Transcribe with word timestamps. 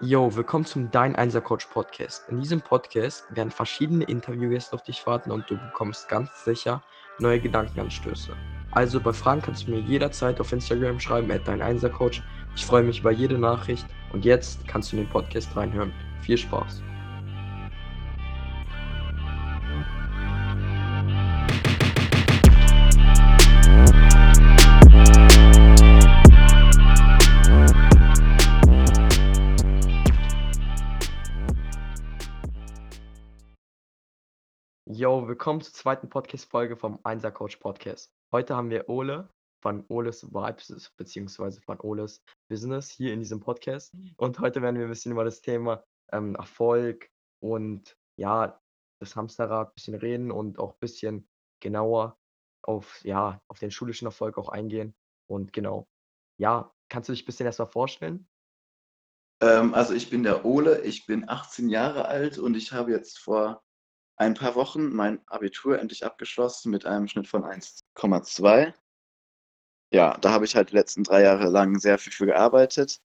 Jo, 0.00 0.32
willkommen 0.36 0.64
zum 0.64 0.92
Dein 0.92 1.16
Einser 1.16 1.40
Coach 1.40 1.66
Podcast. 1.66 2.28
In 2.28 2.40
diesem 2.40 2.60
Podcast 2.60 3.24
werden 3.34 3.50
verschiedene 3.50 4.04
Interviewgäste 4.04 4.76
auf 4.76 4.84
dich 4.84 5.04
warten 5.08 5.32
und 5.32 5.50
du 5.50 5.56
bekommst 5.56 6.08
ganz 6.08 6.44
sicher 6.44 6.84
neue 7.18 7.40
Gedankenanstöße. 7.40 8.32
Also 8.70 9.00
bei 9.00 9.12
Fragen 9.12 9.42
kannst 9.42 9.66
du 9.66 9.72
mir 9.72 9.80
jederzeit 9.80 10.40
auf 10.40 10.52
Instagram 10.52 11.00
schreiben, 11.00 11.32
at 11.32 11.48
dein 11.48 11.60
Einser 11.60 11.90
Coach. 11.90 12.22
Ich 12.54 12.64
freue 12.64 12.84
mich 12.84 13.00
über 13.00 13.10
jede 13.10 13.38
Nachricht 13.38 13.88
und 14.12 14.24
jetzt 14.24 14.68
kannst 14.68 14.92
du 14.92 14.98
in 14.98 15.02
den 15.02 15.10
Podcast 15.10 15.56
reinhören. 15.56 15.92
Viel 16.20 16.38
Spaß. 16.38 16.80
Willkommen 35.48 35.62
zur 35.62 35.72
zweiten 35.72 36.10
Podcast-Folge 36.10 36.76
vom 36.76 36.98
Einser 37.04 37.32
Coach 37.32 37.56
Podcast. 37.56 38.12
Heute 38.32 38.54
haben 38.54 38.68
wir 38.68 38.86
Ole 38.90 39.30
von 39.62 39.82
Oles 39.88 40.30
Vibes 40.30 40.92
beziehungsweise 40.98 41.62
von 41.62 41.80
Oles 41.80 42.22
Business 42.50 42.90
hier 42.90 43.14
in 43.14 43.20
diesem 43.20 43.40
Podcast. 43.40 43.96
Und 44.18 44.40
heute 44.40 44.60
werden 44.60 44.76
wir 44.76 44.84
ein 44.84 44.90
bisschen 44.90 45.12
über 45.12 45.24
das 45.24 45.40
Thema 45.40 45.82
ähm, 46.12 46.34
Erfolg 46.34 47.08
und 47.40 47.96
ja, 48.18 48.60
das 49.00 49.16
Hamsterrad 49.16 49.68
ein 49.68 49.74
bisschen 49.74 49.94
reden 49.94 50.30
und 50.30 50.58
auch 50.58 50.74
ein 50.74 50.80
bisschen 50.80 51.26
genauer 51.60 52.18
auf, 52.60 53.02
ja, 53.02 53.40
auf 53.48 53.58
den 53.58 53.70
schulischen 53.70 54.04
Erfolg 54.04 54.36
auch 54.36 54.50
eingehen. 54.50 54.94
Und 55.30 55.54
genau, 55.54 55.88
ja, 56.38 56.70
kannst 56.90 57.08
du 57.08 57.14
dich 57.14 57.22
ein 57.22 57.26
bisschen 57.26 57.46
erstmal 57.46 57.68
vorstellen? 57.68 58.28
Ähm, 59.40 59.72
also 59.72 59.94
ich 59.94 60.10
bin 60.10 60.24
der 60.24 60.44
Ole, 60.44 60.82
ich 60.82 61.06
bin 61.06 61.26
18 61.26 61.70
Jahre 61.70 62.04
alt 62.04 62.36
und 62.36 62.54
ich 62.54 62.74
habe 62.74 62.90
jetzt 62.90 63.18
vor 63.18 63.62
ein 64.18 64.34
paar 64.34 64.54
Wochen 64.54 64.94
mein 64.94 65.20
Abitur 65.28 65.78
endlich 65.78 66.04
abgeschlossen 66.04 66.70
mit 66.70 66.84
einem 66.84 67.08
Schnitt 67.08 67.28
von 67.28 67.44
1,2. 67.44 68.74
Ja, 69.92 70.18
da 70.18 70.32
habe 70.32 70.44
ich 70.44 70.54
halt 70.54 70.70
die 70.70 70.74
letzten 70.74 71.04
drei 71.04 71.22
Jahre 71.22 71.48
lang 71.48 71.78
sehr 71.78 71.98
viel 71.98 72.12
für 72.12 72.26
gearbeitet. 72.26 73.00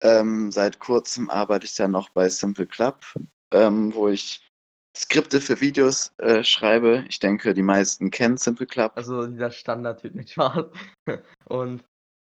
Ähm, 0.00 0.50
seit 0.50 0.78
kurzem 0.78 1.28
arbeite 1.30 1.66
ich 1.66 1.74
dann 1.74 1.90
noch 1.90 2.08
bei 2.10 2.28
Simple 2.28 2.66
Club, 2.66 3.04
ähm, 3.52 3.94
wo 3.94 4.08
ich 4.08 4.48
Skripte 4.96 5.40
für 5.40 5.60
Videos 5.60 6.12
äh, 6.18 6.42
schreibe. 6.42 7.04
Ich 7.08 7.18
denke, 7.18 7.54
die 7.54 7.62
meisten 7.62 8.10
kennen 8.10 8.36
Simple 8.36 8.66
Club. 8.66 8.92
Also 8.96 9.26
dieser 9.26 9.50
Standard-Typ, 9.50 10.14
nicht 10.14 10.36
wahr? 10.36 10.72
Und 11.44 11.84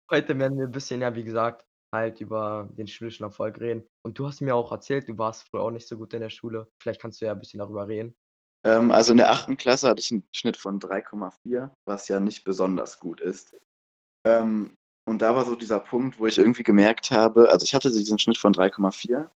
heute 0.09 0.39
werden 0.39 0.57
wir 0.57 0.65
ein 0.65 0.71
bisschen, 0.71 1.01
ja, 1.01 1.13
wie 1.15 1.23
gesagt, 1.23 1.65
halt 1.95 2.21
über 2.21 2.69
den 2.77 2.87
schulischen 2.87 3.23
Erfolg 3.23 3.59
reden. 3.59 3.83
Und 4.03 4.19
du 4.19 4.27
hast 4.27 4.41
mir 4.41 4.55
auch 4.55 4.71
erzählt, 4.71 5.09
du 5.09 5.17
warst 5.17 5.47
früher 5.49 5.61
auch 5.61 5.71
nicht 5.71 5.87
so 5.87 5.97
gut 5.97 6.13
in 6.13 6.21
der 6.21 6.29
Schule. 6.29 6.67
Vielleicht 6.79 7.01
kannst 7.01 7.21
du 7.21 7.25
ja 7.25 7.31
ein 7.31 7.39
bisschen 7.39 7.59
darüber 7.59 7.87
reden. 7.87 8.15
Ähm, 8.65 8.91
also 8.91 9.11
in 9.11 9.17
der 9.17 9.31
achten 9.31 9.57
Klasse 9.57 9.87
hatte 9.87 10.01
ich 10.01 10.11
einen 10.11 10.27
Schnitt 10.31 10.57
von 10.57 10.79
3,4, 10.79 11.69
was 11.85 12.07
ja 12.07 12.19
nicht 12.19 12.43
besonders 12.43 12.99
gut 12.99 13.21
ist. 13.21 13.55
Ähm, 14.25 14.75
und 15.07 15.21
da 15.21 15.35
war 15.35 15.45
so 15.45 15.55
dieser 15.55 15.79
Punkt, 15.79 16.19
wo 16.19 16.25
ich 16.25 16.37
irgendwie 16.37 16.63
gemerkt 16.63 17.11
habe, 17.11 17.49
also 17.49 17.63
ich 17.63 17.75
hatte 17.75 17.91
diesen 17.91 18.17
Schnitt 18.17 18.39
von 18.39 18.53
3,4 18.53 19.29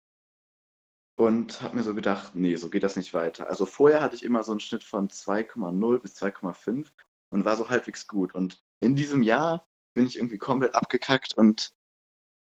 und 1.18 1.60
habe 1.60 1.76
mir 1.76 1.82
so 1.82 1.94
gedacht, 1.94 2.34
nee, 2.34 2.56
so 2.56 2.70
geht 2.70 2.84
das 2.84 2.96
nicht 2.96 3.12
weiter. 3.12 3.48
Also 3.50 3.66
vorher 3.66 4.00
hatte 4.00 4.14
ich 4.14 4.24
immer 4.24 4.44
so 4.44 4.52
einen 4.52 4.60
Schnitt 4.60 4.82
von 4.82 5.08
2,0 5.08 5.98
bis 5.98 6.16
2,5 6.16 6.86
und 7.30 7.44
war 7.44 7.56
so 7.56 7.68
halbwegs 7.68 8.06
gut. 8.06 8.34
Und 8.34 8.62
in 8.80 8.96
diesem 8.96 9.22
Jahr 9.22 9.66
bin 9.94 10.06
ich 10.06 10.16
irgendwie 10.16 10.38
komplett 10.38 10.74
abgekackt 10.74 11.34
und 11.36 11.74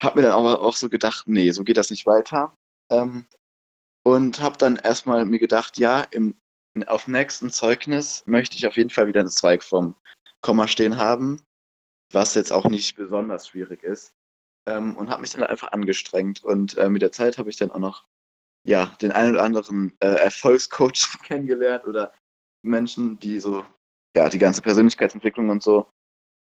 habe 0.01 0.19
mir 0.19 0.27
dann 0.27 0.37
aber 0.37 0.61
auch 0.61 0.75
so 0.75 0.89
gedacht, 0.89 1.27
nee, 1.27 1.51
so 1.51 1.63
geht 1.63 1.77
das 1.77 1.89
nicht 1.89 2.05
weiter. 2.05 2.55
Ähm, 2.91 3.25
und 4.03 4.41
habe 4.41 4.57
dann 4.57 4.77
erstmal 4.77 5.25
mir 5.25 5.39
gedacht, 5.39 5.77
ja, 5.77 6.01
im, 6.11 6.35
auf 6.87 7.07
nächsten 7.07 7.49
Zeugnis 7.49 8.23
möchte 8.25 8.55
ich 8.55 8.65
auf 8.65 8.77
jeden 8.77 8.89
Fall 8.89 9.07
wieder 9.07 9.25
Zweig 9.27 9.63
vom 9.63 9.95
Komma 10.41 10.67
stehen 10.67 10.97
haben, 10.97 11.41
was 12.11 12.35
jetzt 12.35 12.51
auch 12.53 12.65
nicht 12.65 12.95
besonders 12.95 13.47
schwierig 13.49 13.83
ist. 13.83 14.13
Ähm, 14.67 14.95
und 14.95 15.09
habe 15.09 15.21
mich 15.21 15.31
dann 15.31 15.43
einfach 15.43 15.71
angestrengt. 15.71 16.43
Und 16.43 16.77
äh, 16.77 16.89
mit 16.89 17.01
der 17.01 17.11
Zeit 17.11 17.37
habe 17.37 17.49
ich 17.49 17.57
dann 17.57 17.71
auch 17.71 17.79
noch 17.79 18.05
ja, 18.65 18.87
den 19.01 19.11
einen 19.11 19.31
oder 19.31 19.43
anderen 19.43 19.93
äh, 19.99 20.07
Erfolgscoach 20.07 21.19
kennengelernt 21.23 21.85
oder 21.85 22.13
Menschen, 22.61 23.19
die 23.19 23.39
so 23.39 23.65
ja, 24.15 24.29
die 24.29 24.39
ganze 24.39 24.61
Persönlichkeitsentwicklung 24.61 25.49
und 25.49 25.63
so 25.63 25.87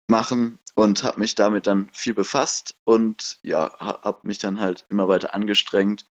machen 0.09 0.59
und 0.75 1.05
habe 1.05 1.21
mich 1.21 1.35
damit 1.35 1.67
dann 1.67 1.91
viel 1.93 2.15
befasst 2.15 2.75
und 2.85 3.39
ja, 3.43 3.79
habe 3.79 4.27
mich 4.27 4.39
dann 4.39 4.61
halt 4.61 4.87
immer 4.89 5.09
weiter 5.09 5.35
angestrengt 5.35 6.07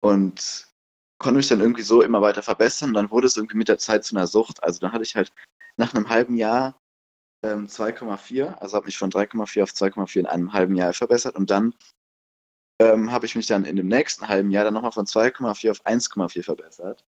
und 0.00 0.68
konnte 1.18 1.36
mich 1.36 1.48
dann 1.48 1.60
irgendwie 1.60 1.82
so 1.82 2.02
immer 2.02 2.22
weiter 2.22 2.42
verbessern. 2.42 2.94
Dann 2.94 3.10
wurde 3.10 3.26
es 3.26 3.36
irgendwie 3.36 3.56
mit 3.58 3.68
der 3.68 3.78
Zeit 3.78 4.04
zu 4.04 4.16
einer 4.16 4.26
Sucht. 4.26 4.62
Also 4.62 4.80
dann 4.80 4.92
hatte 4.92 5.04
ich 5.04 5.16
halt 5.16 5.32
nach 5.76 5.94
einem 5.94 6.08
halben 6.08 6.36
Jahr 6.36 6.80
ähm, 7.42 7.66
2,4, 7.66 8.54
also 8.58 8.76
habe 8.76 8.86
mich 8.86 8.98
von 8.98 9.10
3,4 9.10 9.62
auf 9.62 9.70
2,4 9.70 10.20
in 10.20 10.26
einem 10.26 10.52
halben 10.52 10.74
Jahr 10.74 10.92
verbessert 10.92 11.36
und 11.36 11.50
dann 11.50 11.74
ähm, 12.80 13.12
habe 13.12 13.26
ich 13.26 13.36
mich 13.36 13.46
dann 13.46 13.64
in 13.64 13.76
dem 13.76 13.88
nächsten 13.88 14.28
halben 14.28 14.50
Jahr 14.50 14.64
dann 14.64 14.74
nochmal 14.74 14.92
von 14.92 15.06
2,4 15.06 15.70
auf 15.70 15.86
1,4 15.86 16.42
verbessert. 16.42 17.04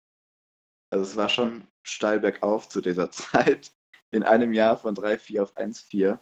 Also 0.91 1.05
es 1.05 1.15
war 1.15 1.29
schon 1.29 1.67
steil 1.83 2.19
bergauf 2.19 2.69
zu 2.69 2.81
dieser 2.81 3.11
Zeit 3.11 3.71
in 4.13 4.23
einem 4.23 4.53
Jahr 4.53 4.77
von 4.77 4.95
3,4 4.95 5.41
auf 5.41 5.57
1,4. 5.57 6.19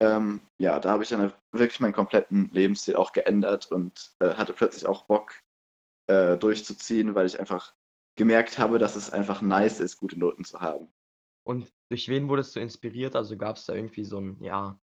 Ähm, 0.00 0.40
ja, 0.58 0.80
da 0.80 0.90
habe 0.90 1.02
ich 1.02 1.10
dann 1.10 1.32
wirklich 1.52 1.80
meinen 1.80 1.92
kompletten 1.92 2.50
Lebensstil 2.50 2.96
auch 2.96 3.12
geändert 3.12 3.70
und 3.70 4.16
äh, 4.20 4.34
hatte 4.34 4.52
plötzlich 4.52 4.86
auch 4.86 5.04
Bock 5.04 5.40
äh, 6.08 6.36
durchzuziehen, 6.36 7.14
weil 7.14 7.26
ich 7.26 7.38
einfach 7.38 7.74
gemerkt 8.16 8.58
habe, 8.58 8.78
dass 8.78 8.96
es 8.96 9.10
einfach 9.10 9.42
nice 9.42 9.80
ist, 9.80 9.98
gute 9.98 10.18
Noten 10.18 10.44
zu 10.44 10.60
haben. 10.60 10.92
Und 11.46 11.70
durch 11.90 12.08
wen 12.08 12.28
wurdest 12.28 12.56
du 12.56 12.60
inspiriert? 12.60 13.16
Also 13.16 13.36
gab 13.36 13.56
es 13.56 13.66
da 13.66 13.74
irgendwie 13.74 14.04
so 14.04 14.16
einen, 14.16 14.42
ja, 14.42 14.80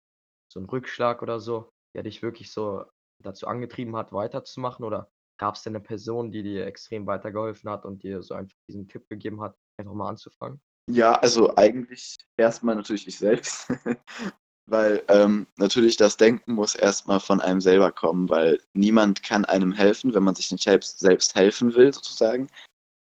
so 0.52 0.58
einen 0.58 0.68
Rückschlag 0.68 1.22
oder 1.22 1.38
so, 1.38 1.72
der 1.94 2.02
dich 2.02 2.22
wirklich 2.22 2.52
so 2.52 2.84
dazu 3.22 3.46
angetrieben 3.46 3.96
hat, 3.96 4.12
weiterzumachen? 4.12 4.84
Oder 4.84 5.10
gab 5.38 5.54
es 5.54 5.62
denn 5.62 5.76
eine 5.76 5.84
Person, 5.84 6.32
die 6.32 6.42
dir 6.42 6.66
extrem 6.66 7.06
weitergeholfen 7.06 7.70
hat 7.70 7.84
und 7.84 8.02
dir 8.02 8.22
so 8.22 8.34
einfach 8.34 8.56
diesen 8.68 8.88
Tipp 8.88 9.08
gegeben 9.08 9.40
hat, 9.40 9.56
einfach 9.76 9.94
mal 9.94 10.08
anzufangen? 10.08 10.60
Ja, 10.90 11.12
also 11.12 11.54
eigentlich 11.56 12.16
erstmal 12.38 12.74
natürlich 12.74 13.06
ich 13.06 13.18
selbst, 13.18 13.68
weil 14.66 15.02
ähm, 15.08 15.46
natürlich 15.56 15.98
das 15.98 16.16
Denken 16.16 16.54
muss 16.54 16.74
erstmal 16.74 17.20
von 17.20 17.42
einem 17.42 17.60
selber 17.60 17.92
kommen, 17.92 18.30
weil 18.30 18.58
niemand 18.72 19.22
kann 19.22 19.44
einem 19.44 19.72
helfen, 19.72 20.14
wenn 20.14 20.22
man 20.22 20.34
sich 20.34 20.50
nicht 20.50 20.64
selbst, 20.64 20.98
selbst 20.98 21.34
helfen 21.34 21.74
will, 21.74 21.92
sozusagen. 21.92 22.48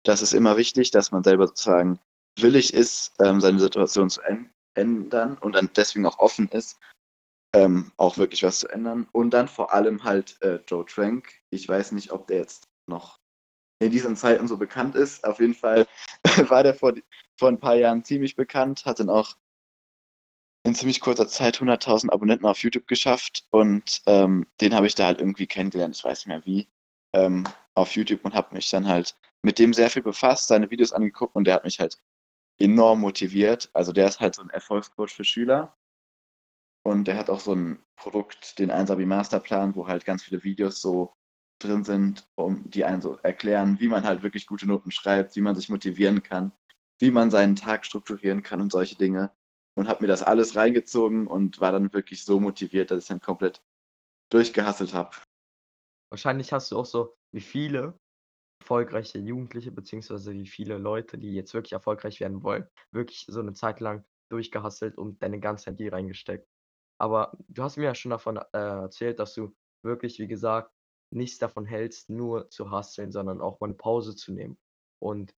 Das 0.05 0.21
ist 0.21 0.35
immer 0.35 0.57
wichtig, 0.57 0.91
dass 0.91 1.13
man 1.13 1.23
selber 1.23 1.47
sozusagen 1.47 2.01
willig 2.41 2.75
ist, 2.75 3.13
ähm, 3.21 3.41
seine 3.41 3.61
Situation 3.61 4.11
zu 4.11 4.21
ändern 4.75 5.39
und 5.39 5.55
dann 5.55 5.71
deswegen 5.77 6.07
auch 6.07 6.19
offen 6.19 6.49
ist, 6.49 6.81
ähm, 7.55 7.93
auch 7.99 8.19
wirklich 8.19 8.43
was 8.43 8.59
zu 8.59 8.69
ändern. 8.69 9.09
Und 9.13 9.31
dann 9.31 9.47
vor 9.47 9.73
allem 9.73 10.03
halt 10.03 10.43
äh, 10.43 10.59
Joe 10.67 10.85
Trank. 10.85 11.33
Ich 11.51 11.69
weiß 11.69 11.93
nicht, 11.93 12.11
ob 12.11 12.27
der 12.27 12.39
jetzt 12.39 12.69
noch 12.89 13.21
in 13.79 13.91
diesen 13.91 14.17
Zeiten 14.17 14.49
so 14.49 14.57
bekannt 14.57 14.95
ist. 14.95 15.25
Auf 15.25 15.41
jeden 15.41 15.55
Fall 15.55 15.87
war 16.49 16.63
der 16.63 16.75
vor, 16.75 16.93
vor 17.37 17.49
ein 17.49 17.61
paar 17.61 17.77
Jahren 17.77 18.05
ziemlich 18.05 18.37
bekannt, 18.37 18.85
hat 18.87 19.01
dann 19.01 19.11
auch 19.11 19.37
in 20.65 20.75
ziemlich 20.75 21.01
kurzer 21.01 21.29
Zeit 21.29 21.59
100.000 21.59 22.11
Abonnenten 22.11 22.47
auf 22.47 22.59
YouTube 22.59 22.89
geschafft 22.89 23.47
und 23.51 24.03
ähm, 24.07 24.47
den 24.61 24.75
habe 24.75 24.87
ich 24.87 24.97
da 24.97 25.07
halt 25.07 25.21
irgendwie 25.21 25.47
kennengelernt, 25.47 25.97
ich 25.97 26.05
weiß 26.05 26.21
nicht 26.21 26.27
mehr 26.27 26.45
wie, 26.45 26.69
ähm, 27.13 27.45
auf 27.75 27.95
YouTube 27.95 28.25
und 28.25 28.35
habe 28.35 28.55
mich 28.55 28.69
dann 28.71 28.89
halt 28.89 29.17
mit 29.43 29.61
dem 29.61 29.73
sehr 29.73 29.91
viel 29.91 30.03
befasst, 30.03 30.49
seine 30.49 30.71
Videos 30.71 30.93
angeguckt 30.93 31.37
und 31.37 31.45
der 31.45 31.55
hat 31.55 31.65
mich 31.65 31.79
halt 31.79 31.99
enorm 32.59 33.01
motiviert. 33.01 33.71
Also 33.75 33.93
der 33.93 34.09
ist 34.09 34.19
halt 34.19 34.35
so 34.35 34.43
ein 34.43 34.51
Erfolgscoach 34.51 35.11
für 35.11 35.25
Schüler 35.25 35.77
und 36.83 37.07
der 37.07 37.17
hat 37.17 37.31
auch 37.31 37.41
so 37.41 37.55
ein 37.55 37.79
Produkt, 37.97 38.59
den 38.59 38.71
Einsabi 38.71 39.07
Masterplan, 39.07 39.77
wo 39.77 39.87
halt 39.87 40.05
ganz 40.05 40.25
viele 40.25 40.43
Videos 40.43 40.81
so 40.81 41.15
drin 41.59 41.85
sind, 41.85 42.29
um 42.35 42.69
die 42.71 42.85
einen 42.85 43.03
so 43.03 43.17
erklären, 43.23 43.79
wie 43.81 43.89
man 43.89 44.05
halt 44.05 44.23
wirklich 44.23 44.47
gute 44.47 44.67
Noten 44.67 44.91
schreibt, 44.91 45.37
wie 45.37 45.41
man 45.41 45.55
sich 45.55 45.69
motivieren 45.69 46.23
kann, 46.23 46.53
wie 46.99 47.11
man 47.11 47.31
seinen 47.31 47.57
Tag 47.57 47.87
strukturieren 47.87 48.43
kann 48.43 48.61
und 48.61 48.73
solche 48.73 48.97
Dinge. 48.97 49.33
Und 49.79 49.89
habe 49.89 50.03
mir 50.03 50.09
das 50.09 50.23
alles 50.23 50.57
reingezogen 50.57 51.27
und 51.27 51.61
war 51.61 51.73
dann 51.73 51.93
wirklich 51.93 52.25
so 52.25 52.41
motiviert, 52.41 52.91
dass 52.91 53.03
ich 53.03 53.09
dann 53.09 53.21
komplett 53.21 53.63
durchgehasselt 54.31 54.95
habe. 54.95 55.15
Wahrscheinlich 56.11 56.53
hast 56.53 56.73
du 56.73 56.79
auch 56.79 56.87
so, 56.87 57.15
wie 57.33 57.43
viele 57.43 57.99
erfolgreiche 58.61 59.19
Jugendliche, 59.19 59.71
beziehungsweise 59.71 60.33
wie 60.33 60.47
viele 60.47 60.79
Leute, 60.79 61.19
die 61.19 61.35
jetzt 61.35 61.53
wirklich 61.53 61.73
erfolgreich 61.73 62.21
werden 62.21 62.43
wollen, 62.43 62.67
wirklich 62.91 63.27
so 63.29 63.41
eine 63.41 63.53
Zeit 63.53 63.81
lang 63.81 64.05
durchgehasselt 64.31 64.97
und 64.97 65.23
deine 65.23 65.41
ganze 65.41 65.71
Energie 65.71 65.89
reingesteckt. 65.89 66.49
Aber 66.99 67.37
du 67.49 67.63
hast 67.63 67.77
mir 67.77 67.85
ja 67.85 67.95
schon 67.95 68.11
davon 68.11 68.39
äh, 68.39 68.59
erzählt, 68.59 69.19
dass 69.19 69.35
du 69.35 69.55
wirklich, 69.85 70.19
wie 70.19 70.27
gesagt, 70.27 70.73
nichts 71.17 71.39
davon 71.39 71.67
hältst, 71.67 72.11
nur 72.11 72.51
zu 72.51 72.71
hustlen, 72.71 73.13
sondern 73.13 73.41
auch 73.41 73.61
mal 73.61 73.69
eine 73.69 73.77
Pause 73.77 74.17
zu 74.17 74.33
nehmen. 74.33 74.59
Und 75.01 75.35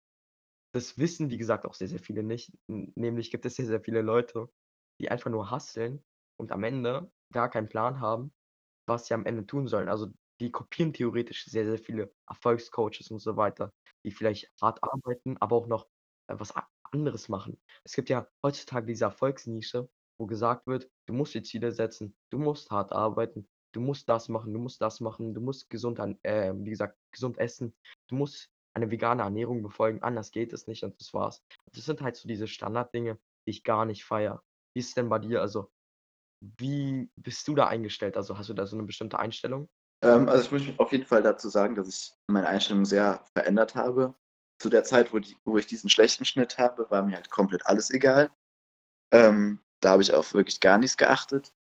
das 0.73 0.97
wissen, 0.97 1.29
wie 1.31 1.37
gesagt, 1.37 1.65
auch 1.65 1.73
sehr, 1.73 1.87
sehr 1.87 1.99
viele 1.99 2.23
nicht. 2.23 2.53
Nämlich 2.67 3.31
gibt 3.31 3.45
es 3.45 3.55
sehr, 3.55 3.65
sehr 3.65 3.81
viele 3.81 4.01
Leute, 4.01 4.49
die 5.01 5.09
einfach 5.09 5.31
nur 5.31 5.51
hustlen 5.51 6.03
und 6.37 6.51
am 6.51 6.63
Ende 6.63 7.11
gar 7.33 7.49
keinen 7.49 7.69
Plan 7.69 7.99
haben, 7.99 8.33
was 8.87 9.07
sie 9.07 9.13
am 9.13 9.25
Ende 9.25 9.45
tun 9.45 9.67
sollen. 9.67 9.89
Also, 9.89 10.09
die 10.39 10.51
kopieren 10.51 10.93
theoretisch 10.93 11.45
sehr, 11.45 11.65
sehr 11.65 11.79
viele 11.79 12.13
Erfolgscoaches 12.29 13.11
und 13.11 13.19
so 13.19 13.35
weiter, 13.37 13.73
die 14.05 14.11
vielleicht 14.11 14.51
hart 14.61 14.83
arbeiten, 14.83 15.37
aber 15.39 15.55
auch 15.57 15.67
noch, 15.67 15.87
äh, 16.27 16.35
was 16.39 16.53
anderes 16.91 17.29
machen. 17.29 17.61
Es 17.83 17.93
gibt 17.93 18.09
ja 18.09 18.27
heutzutage 18.43 18.85
diese 18.87 19.05
Erfolgsnische, 19.05 19.89
wo 20.17 20.27
gesagt 20.27 20.67
wird: 20.67 20.89
„Du 21.07 21.13
musst 21.13 21.33
dir 21.33 21.43
Ziele 21.43 21.71
setzen, 21.71 22.15
du 22.31 22.39
musst 22.39 22.71
hart 22.71 22.91
arbeiten, 22.93 23.47
du 23.73 23.81
musst 23.81 24.09
das 24.09 24.29
machen, 24.29 24.53
du 24.53 24.59
musst 24.59 24.81
das 24.81 24.99
machen, 24.99 25.33
du 25.33 25.41
musst 25.41 25.69
gesund 25.69 25.99
an 25.99 26.17
äh, 26.23 26.53
wie 26.55 26.69
gesagt, 26.69 26.97
gesund 27.11 27.37
essen, 27.37 27.73
du 28.09 28.15
musst 28.15 28.49
eine 28.75 28.91
vegane 28.91 29.23
Ernährung 29.23 29.63
befolgen, 29.63 30.01
anders 30.03 30.31
geht 30.31 30.53
es 30.53 30.67
nicht 30.67 30.83
und 30.83 30.99
das 30.99 31.13
war's.“ 31.13 31.43
Das 31.73 31.85
sind 31.85 32.01
halt 32.01 32.15
so 32.15 32.27
diese 32.27 32.47
Standarddinge, 32.47 33.15
die 33.45 33.51
ich 33.51 33.63
gar 33.63 33.85
nicht 33.85 34.05
feiere. 34.05 34.43
Wie 34.75 34.79
ist 34.79 34.95
denn 34.97 35.09
bei 35.09 35.19
dir? 35.19 35.41
Also, 35.41 35.71
wie 36.41 37.09
bist 37.15 37.47
du 37.47 37.55
da 37.55 37.67
eingestellt? 37.67 38.17
Also, 38.17 38.37
hast 38.37 38.49
du 38.49 38.53
da 38.53 38.65
so 38.65 38.77
'ne 38.77 38.83
bestimmte 38.83 39.19
Einstellung? 39.19 39.67
Ähm, 40.01 40.29
also, 40.29 40.43
ich 40.45 40.51
muss 40.67 40.79
auf 40.79 40.91
jeden 40.91 41.05
Fall 41.05 41.21
dazu 41.23 41.49
sagen, 41.49 41.75
dass 41.75 41.87
ich 41.89 42.13
meine 42.27 42.47
Einstellung 42.47 42.85
sehr 42.85 43.25
verändert 43.33 43.75
habe. 43.75 44.15
Zu 44.61 44.69
der 44.69 44.83
Zeit, 44.83 45.13
wo 45.13 45.19
die 45.19 45.37
wo 45.45 45.57
ich 45.57 45.67
diesen 45.67 45.89
schlechten 45.89 46.25
Schnitt 46.25 46.57
habe, 46.57 46.89
war 46.89 47.03
mir 47.03 47.15
halt 47.15 47.29
komplett 47.29 47.65
alles 47.65 47.89
egal. 47.91 48.29
Ähm, 49.11 49.59
da 49.81 49.91
habe 49.91 50.01
ich 50.03 50.13
auf 50.13 50.33
wirklich 50.33 50.59
gar 50.59 50.77
nichts 50.77 50.97
geachtet. 50.97 51.53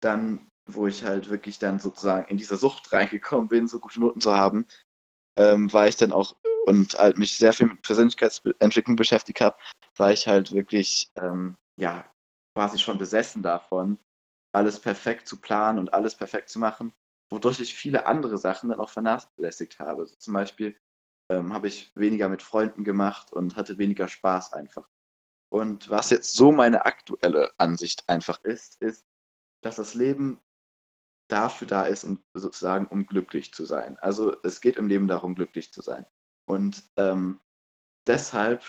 Dann, 0.00 0.48
wo 0.66 0.86
ich 0.86 1.04
halt 1.04 1.30
wirklich 1.30 1.58
dann 1.58 1.78
sozusagen 1.78 2.28
in 2.28 2.36
diese 2.36 2.56
Sucht 2.56 2.92
reingekommen 2.92 3.48
bin, 3.48 3.68
so 3.68 3.80
gute 3.80 4.00
Noten 4.00 4.20
zu 4.20 4.34
haben, 4.34 4.66
ähm, 5.36 5.72
war 5.72 5.88
ich 5.88 5.96
dann 5.96 6.12
auch 6.12 6.36
und 6.66 6.94
halt 6.98 7.18
mich 7.18 7.36
sehr 7.36 7.52
viel 7.52 7.66
mit 7.66 7.82
Persönlichkeitsentwicklung 7.82 8.96
beschäftigt 8.96 9.40
habe, 9.40 9.56
war 9.96 10.12
ich 10.12 10.26
halt 10.26 10.52
wirklich, 10.52 11.10
ähm, 11.16 11.56
ja, 11.78 12.04
quasi 12.56 12.78
schon 12.78 12.98
besessen 12.98 13.42
davon, 13.42 13.98
alles 14.54 14.80
perfekt 14.80 15.28
zu 15.28 15.40
planen 15.40 15.78
und 15.78 15.92
alles 15.92 16.14
perfekt 16.14 16.48
zu 16.48 16.58
machen, 16.58 16.94
wodurch 17.30 17.60
ich 17.60 17.74
viele 17.74 18.06
andere 18.06 18.38
Sachen 18.38 18.70
dann 18.70 18.80
auch 18.80 18.90
vernachlässigt 18.90 19.78
habe. 19.78 20.06
So 20.06 20.14
zum 20.16 20.34
Beispiel, 20.34 20.76
ähm, 21.30 21.52
habe 21.52 21.68
ich 21.68 21.92
weniger 21.96 22.28
mit 22.28 22.42
Freunden 22.42 22.84
gemacht 22.84 23.32
und 23.32 23.56
hatte 23.56 23.78
weniger 23.78 24.08
Spaß 24.08 24.52
einfach. 24.52 24.88
Und 25.50 25.90
was 25.90 26.10
jetzt 26.10 26.34
so 26.34 26.52
meine 26.52 26.84
aktuelle 26.86 27.52
Ansicht 27.58 28.08
einfach 28.08 28.42
ist, 28.44 28.80
ist, 28.80 29.04
dass 29.62 29.76
das 29.76 29.94
Leben 29.94 30.40
dafür 31.28 31.66
da 31.66 31.84
ist, 31.84 32.04
um 32.04 32.22
sozusagen 32.34 32.86
um 32.86 33.06
glücklich 33.06 33.52
zu 33.54 33.64
sein. 33.64 33.98
Also, 33.98 34.36
es 34.42 34.60
geht 34.60 34.76
im 34.76 34.88
Leben 34.88 35.08
darum, 35.08 35.34
glücklich 35.34 35.72
zu 35.72 35.82
sein. 35.82 36.06
Und, 36.46 36.84
ähm, 36.96 37.40
deshalb 38.06 38.62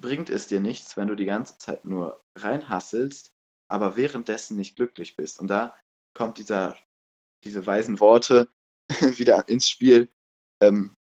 bringt 0.00 0.30
es 0.30 0.46
dir 0.48 0.60
nichts, 0.60 0.96
wenn 0.96 1.08
du 1.08 1.14
die 1.14 1.26
ganze 1.26 1.58
Zeit 1.58 1.84
nur 1.84 2.24
reinhasselst, 2.36 3.32
aber 3.68 3.96
währenddessen 3.96 4.56
nicht 4.56 4.76
glücklich 4.76 5.16
bist. 5.16 5.40
Und 5.40 5.48
da 5.48 5.76
kommt 6.14 6.38
dieser 6.38 6.76
diese 7.44 7.66
weisen 7.66 8.00
Worte 8.00 8.48
wieder 9.00 9.48
ins 9.48 9.68
Spiel, 9.68 10.08
ähm, 10.60 10.96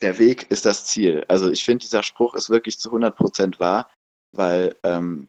der 0.00 0.18
Weg 0.18 0.50
ist 0.50 0.66
das 0.66 0.86
Ziel. 0.86 1.24
Also, 1.28 1.50
ich 1.50 1.64
finde, 1.64 1.82
dieser 1.82 2.02
Spruch 2.02 2.34
ist 2.34 2.50
wirklich 2.50 2.78
zu 2.78 2.90
100% 2.90 3.60
wahr, 3.60 3.88
weil, 4.32 4.76
ähm, 4.82 5.28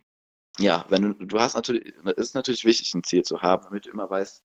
ja, 0.59 0.85
wenn 0.89 1.01
du 1.17 1.25
du 1.25 1.39
hast 1.39 1.55
natürlich 1.55 1.93
es 2.05 2.13
ist 2.29 2.35
natürlich 2.35 2.65
wichtig, 2.65 2.93
'n 2.95 3.03
Ziel 3.03 3.23
zu 3.23 3.41
haben, 3.41 3.65
damit 3.65 3.85
du 3.87 3.91
immer 3.91 4.09
weißt, 4.09 4.43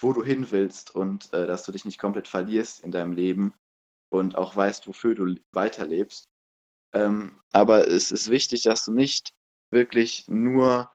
wo 0.00 0.12
du 0.12 0.24
hin 0.24 0.50
willst 0.50 0.94
und, 0.94 1.32
äh, 1.34 1.46
dass 1.46 1.64
du 1.64 1.72
dich 1.72 1.84
nicht 1.84 1.98
komplett 2.00 2.28
verlierst 2.28 2.80
in 2.84 2.90
deinem 2.92 3.12
Leben 3.12 3.54
und 4.10 4.36
auch 4.36 4.56
weißt, 4.56 4.88
wofür 4.88 5.14
du 5.16 5.36
weiterlebst. 5.52 6.28
Ähm, 6.94 7.40
aber 7.52 7.88
es 7.88 8.12
ist 8.12 8.30
wichtig, 8.30 8.62
dass 8.64 8.84
du 8.86 8.92
nicht 8.92 9.34
wirklich 9.72 10.26
nur, 10.28 10.92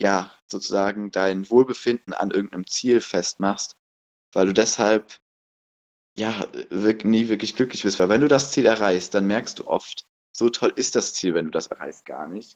ja, 0.00 0.32
sozusagen 0.48 1.10
dein 1.12 1.50
Wohlbefinden 1.50 2.14
an 2.14 2.30
irgend 2.32 2.52
'nem 2.54 2.66
Ziel 2.68 3.00
festmachst, 3.02 3.76
weil 4.34 4.46
du 4.48 4.54
deshalb 4.54 5.18
ja, 6.16 6.44
äh, 6.54 6.66
wirk 6.70 7.04
nie 7.04 7.28
wirklich 7.28 7.56
glücklich 7.56 7.84
wirst. 7.84 8.00
Weil 8.00 8.08
wenn 8.10 8.20
du 8.22 8.28
das 8.28 8.52
Ziel 8.52 8.66
erreichst, 8.66 9.14
dann 9.14 9.26
merkst 9.26 9.58
du 9.60 9.66
oft, 9.68 10.04
so 10.32 10.50
toll 10.50 10.72
ist 10.76 10.96
das 10.96 11.14
Ziel, 11.14 11.34
wenn 11.34 11.46
du 11.46 11.50
das 11.52 11.68
erreichst, 11.68 12.04
gar 12.06 12.28
nicht. 12.28 12.54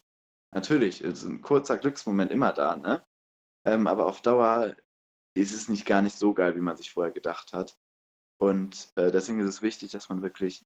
Natürlich 0.52 1.02
ist 1.02 1.24
'n 1.24 1.42
kurzer 1.42 1.76
Glücksmoment 1.76 2.30
immer 2.30 2.52
da, 2.52 2.76
ne? 2.76 3.02
Ähm, 3.66 3.86
aber 3.88 4.06
auf 4.06 4.22
Dauer 4.22 4.76
ist 5.34 5.54
es 5.54 5.68
nicht 5.68 5.86
gar 5.86 6.02
nicht 6.02 6.16
so 6.18 6.34
geil, 6.34 6.56
wie 6.56 6.60
man 6.60 6.76
sich 6.76 6.92
vorher 6.92 7.12
gedacht 7.12 7.52
hat. 7.52 7.78
Und, 8.38 8.90
äh, 8.96 9.12
deswegen 9.12 9.40
ist 9.40 9.48
es 9.48 9.62
wichtig, 9.62 9.92
dass 9.92 10.08
man 10.10 10.22
wirklich, 10.22 10.64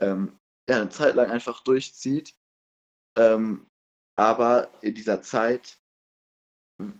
ähm, 0.00 0.38
ja, 0.68 0.78
'ne 0.80 0.90
Zeit 0.90 1.14
lang 1.16 1.30
einfach 1.30 1.62
durchzieht, 1.64 2.34
ähm, 3.18 3.68
aber 4.16 4.70
in 4.82 4.94
dieser 4.94 5.22
Zeit 5.22 5.78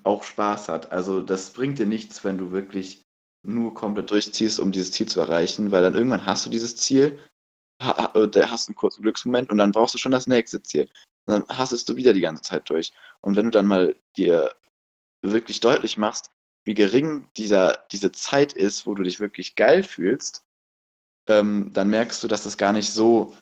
auch 0.05 0.23
Spaß 0.23 0.69
hat. 0.69 0.91
Also, 0.93 1.21
das 1.21 1.51
bringt 1.53 1.79
dir 1.79 1.87
nichts, 1.87 2.25
wenn 2.25 2.39
du 2.39 2.51
wirklich 2.51 3.05
nur 3.45 3.75
komplett 3.75 4.11
durchziehst, 4.11 4.59
um 4.59 4.73
dieses 4.73 4.93
Ziel 4.93 5.07
zu 5.07 5.21
erreichen, 5.21 5.71
weil 5.71 5.83
dann 5.83 5.95
irgendwann 5.95 6.25
hast 6.27 6.47
du 6.47 6.51
dieses 6.51 6.77
Ziel, 6.77 7.19
äh, 7.81 8.43
hast 8.49 8.71
'n 8.71 8.75
kurzen 8.77 9.03
Glücksmoment 9.03 9.51
und 9.51 9.59
dann 9.59 9.73
brauchst 9.73 9.95
du 9.95 9.99
schon 9.99 10.13
das 10.13 10.27
nächste 10.29 10.63
Ziel. 10.63 10.89
Dann 11.27 11.45
hasselst 11.49 11.89
du 11.89 11.97
wieder 11.97 12.13
die 12.13 12.21
ganze 12.21 12.43
Zeit 12.43 12.69
durch. 12.71 12.93
Und 13.21 13.37
wenn 13.37 13.47
du 13.47 13.51
dann 13.51 13.67
mal 13.67 13.97
dir 14.17 14.55
wirklich 15.23 15.61
deutlich 15.61 15.99
machst, 15.99 16.31
wie 16.65 16.75
gering 16.75 17.29
dieser 17.37 17.85
diese 17.93 18.13
Zeit 18.13 18.53
ist, 18.53 18.87
wo 18.87 18.95
du 18.95 19.03
dich 19.03 19.21
wirklich 19.21 19.57
geil 19.57 19.83
fühlst, 19.83 20.45
ähm, 21.29 21.73
dann 21.73 21.91
merkst 21.91 22.23
du, 22.23 22.29
dass 22.29 22.45
das 22.45 22.57
gar 22.57 22.73
nicht 22.73 22.93
so 22.93 23.37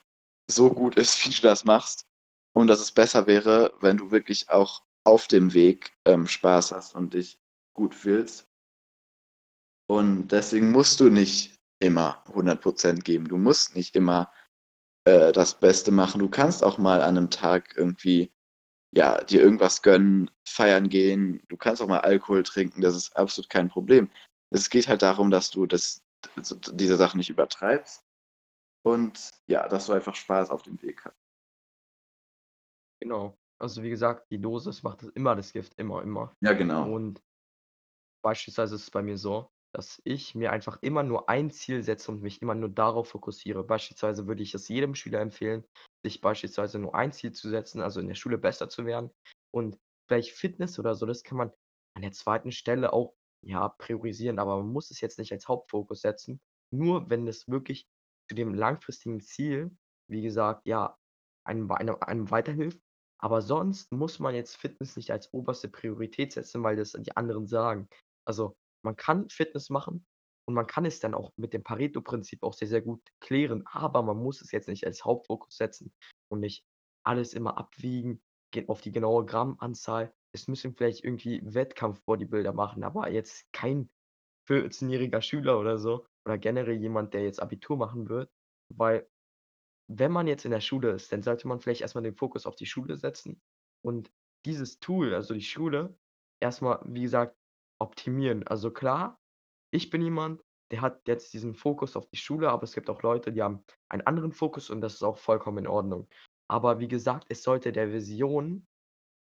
so 0.50 0.70
gut 0.70 0.96
ist, 0.96 1.24
wie 1.26 1.30
du 1.30 1.42
das 1.42 1.64
machst 1.64 2.06
und 2.54 2.68
dass 2.68 2.80
es 2.80 2.92
besser 2.92 3.26
wäre, 3.26 3.74
wenn 3.80 3.98
du 3.98 4.10
wirklich 4.10 4.50
auch 4.50 4.82
auf 5.04 5.26
dem 5.28 5.52
Weg, 5.52 5.92
ähm, 6.06 6.26
Spaß 6.26 6.72
hast 6.72 6.94
und 6.94 7.14
dich 7.14 7.38
gut 7.74 7.94
fühlst. 7.94 8.48
Und 9.86 10.28
deswegen 10.28 10.70
musst 10.70 11.00
du 11.00 11.10
nicht 11.10 11.58
immer 11.78 12.24
100% 12.28 13.02
geben. 13.02 13.28
Du 13.28 13.36
musst 13.36 13.76
nicht 13.76 13.94
immer, 13.96 14.32
äh, 15.04 15.32
das 15.32 15.58
Beste 15.60 15.90
machen. 15.92 16.18
Du 16.20 16.28
kannst 16.30 16.64
auch 16.64 16.78
mal 16.78 17.02
an 17.02 17.14
'nem 17.14 17.30
Tag 17.30 17.74
irgendwie, 17.76 18.32
ja, 18.92 19.22
dir 19.24 19.42
irgendwas 19.42 19.82
gönnen, 19.82 20.30
feiern 20.48 20.88
gehen. 20.90 21.42
Du 21.48 21.56
kannst 21.58 21.82
auch 21.82 21.88
mal 21.88 22.00
Alkohol 22.00 22.42
trinken, 22.44 22.82
das 22.82 22.96
ist 22.96 23.16
absolut 23.16 23.50
kein 23.50 23.68
Problem. 23.70 24.10
Es 24.50 24.70
geht 24.70 24.88
halt 24.88 25.02
darum, 25.02 25.30
dass 25.30 25.50
du 25.50 25.66
das 25.66 26.02
diese 26.72 26.96
Sachen 26.96 27.18
nicht 27.18 27.30
übertreibst 27.30 28.04
und 28.84 29.32
ja, 29.48 29.68
dass 29.68 29.86
du 29.86 29.92
einfach 29.94 30.14
Spaß 30.16 30.50
auf 30.50 30.62
dem 30.62 30.80
Weg 30.82 31.04
ha 31.06 31.12
Genau. 33.02 33.36
Also, 33.58 33.82
wie 33.82 33.90
gesagt, 33.90 34.30
die 34.30 34.40
Dosis 34.40 34.82
macht 34.82 35.02
das 35.02 35.08
immer 35.10 35.36
das 35.36 35.52
Gift, 35.52 35.74
immer, 35.78 36.02
immer. 36.02 36.32
Ja, 36.40 36.52
genau. 36.52 36.94
Und 36.94 37.20
beispielsweise 38.24 38.74
ist 38.76 38.82
es 38.84 38.90
bei 38.90 39.02
mir 39.02 39.18
so, 39.18 39.50
dass 39.74 40.00
ich 40.04 40.34
mir 40.34 40.52
einfach 40.52 40.78
immer 40.82 41.02
nur 41.02 41.28
ein 41.28 41.50
Ziel 41.50 41.82
setze 41.82 42.10
und 42.12 42.22
mich 42.22 42.40
immer 42.42 42.54
nur 42.54 42.68
darauf 42.70 43.08
fokussiere. 43.08 43.64
Beispielsweise 43.64 44.26
würde 44.26 44.42
ich 44.42 44.54
es 44.54 44.68
jedem 44.68 44.94
Schüler 44.94 45.20
empfehlen, 45.20 45.64
sich 46.04 46.20
beispielsweise 46.20 46.78
nur 46.78 46.94
ein 46.94 47.12
Ziel 47.12 47.32
zu 47.32 47.48
setzen, 47.50 47.82
also 47.82 48.00
in 48.00 48.08
der 48.08 48.14
Schule 48.14 48.38
besser 48.38 48.68
zu 48.68 48.86
werden 48.86 49.10
und 49.52 49.78
vielleicht 50.08 50.30
Fitness 50.32 50.78
oder 50.78 50.94
so, 50.94 51.06
das 51.06 51.22
kann 51.24 51.38
man 51.38 51.52
an 51.96 52.02
der 52.02 52.12
2. 52.12 52.52
Stelle 52.52 52.92
auch, 52.92 53.14
ja, 53.44 53.68
priorisieren, 53.68 54.38
aber 54.38 54.58
man 54.58 54.72
muss 54.72 54.90
es 54.90 55.00
jetzt 55.00 55.18
nicht 55.18 55.32
als 55.32 55.48
Hauptfokus 55.48 56.00
setzen. 56.02 56.40
Nur 56.72 57.10
wenn 57.10 57.26
es 57.28 57.48
wirklich 57.48 57.86
zu 58.28 58.34
dem 58.34 58.54
langfristigen 58.54 59.20
Ziel, 59.20 59.76
wie 60.08 60.22
gesagt, 60.22 60.66
ja, 60.66 60.96
einem 61.46 61.70
einem 61.72 61.96
einem 62.00 62.30
weiterhilft. 62.30 62.80
Aber 63.18 63.42
sonst 63.42 63.90
muss 63.92 64.18
man 64.18 64.34
jetzt 64.34 64.56
Fitness 64.56 64.96
nicht 64.96 65.10
als 65.10 65.32
oberste 65.32 65.68
Priorität 65.68 66.32
setzen, 66.32 66.62
weil 66.62 66.76
das 66.76 66.92
die 66.92 67.16
anderen 67.16 67.46
sagen. 67.46 67.88
Also, 68.26 68.56
man 68.84 68.96
kann 68.96 69.28
Fitness 69.30 69.70
machen 69.70 70.06
und 70.46 70.54
man 70.54 70.66
kann 70.66 70.84
es 70.84 71.00
dann 71.00 71.14
auch 71.14 71.32
mit 71.36 71.52
dem 71.52 71.62
Pareto-Prinzip 71.62 72.42
auch 72.42 72.52
sehr, 72.52 72.68
sehr 72.68 72.82
gut 72.82 73.02
klären, 73.20 73.64
aber 73.66 74.02
man 74.02 74.16
muss 74.16 74.42
es 74.42 74.52
jetzt 74.52 74.68
nicht 74.68 74.86
als 74.86 75.04
Hauptfokus 75.04 75.56
setzen 75.56 75.92
und 76.30 76.40
nicht 76.40 76.64
alles 77.04 77.34
immer 77.34 77.58
abwiegen, 77.58 78.22
ge 78.52 78.66
auf 78.68 78.80
die 78.80 78.92
genaue 78.92 79.24
Grammanzahl. 79.24 80.14
Es 80.32 80.48
müssen 80.48 80.74
vielleicht 80.74 81.04
irgendwie 81.04 81.40
Wettkampf-Bodybuilder 81.44 82.52
machen, 82.52 82.84
aber 82.84 83.10
jetzt 83.10 83.50
kein 83.52 83.90
vierzehnjähriger 84.46 85.22
Schüler 85.22 85.58
oder 85.58 85.78
so 85.78 86.06
oder 86.26 86.38
generell 86.38 86.76
jemand, 86.76 87.14
der 87.14 87.22
jetzt 87.22 87.40
Abitur 87.40 87.76
machen 87.76 88.08
wird, 88.08 88.30
weil 88.68 89.08
wenn 89.90 90.12
man 90.12 90.26
jetzt 90.26 90.44
in 90.44 90.50
der 90.50 90.60
Schule 90.60 90.92
ist, 90.92 91.12
dann 91.12 91.22
sollte 91.22 91.46
man 91.46 91.60
vielleicht 91.60 91.82
erst 91.82 91.94
mal 91.94 92.00
den 92.02 92.16
Fokus 92.16 92.46
auf 92.46 92.56
die 92.56 92.66
Schule 92.66 92.96
setzen 92.96 93.40
und 93.82 94.10
dieses 94.46 94.78
Tool, 94.80 95.14
also 95.14 95.34
die 95.34 95.42
Schule, 95.42 95.98
erst 96.40 96.62
mal, 96.62 96.82
wie 96.86 97.02
gesagt, 97.02 97.36
optimieren. 97.80 98.46
Also 98.46 98.70
klar, 98.72 99.18
ich 99.72 99.90
bin 99.90 100.02
jemand, 100.02 100.42
der 100.72 100.80
hat 100.82 101.08
jetzt 101.08 101.32
diesen 101.34 101.54
Fokus 101.54 101.96
auf 101.96 102.08
die 102.08 102.16
Schule, 102.18 102.50
aber 102.50 102.64
es 102.64 102.74
gibt 102.74 102.90
auch 102.90 103.02
Leute, 103.02 103.32
die 103.32 103.42
haben 103.42 103.64
einen 103.88 104.02
anderen 104.02 104.32
Fokus 104.32 104.70
und 104.70 104.80
das 104.80 104.94
ist 104.94 105.02
auch 105.04 105.18
vollkommen 105.18 105.58
in 105.58 105.66
Ordnung. 105.68 106.08
Aber 106.48 106.80
wie 106.80 106.88
gesagt, 106.88 107.26
es 107.30 107.42
sollte 107.42 107.72
der 107.72 107.92
Vision 107.92 108.66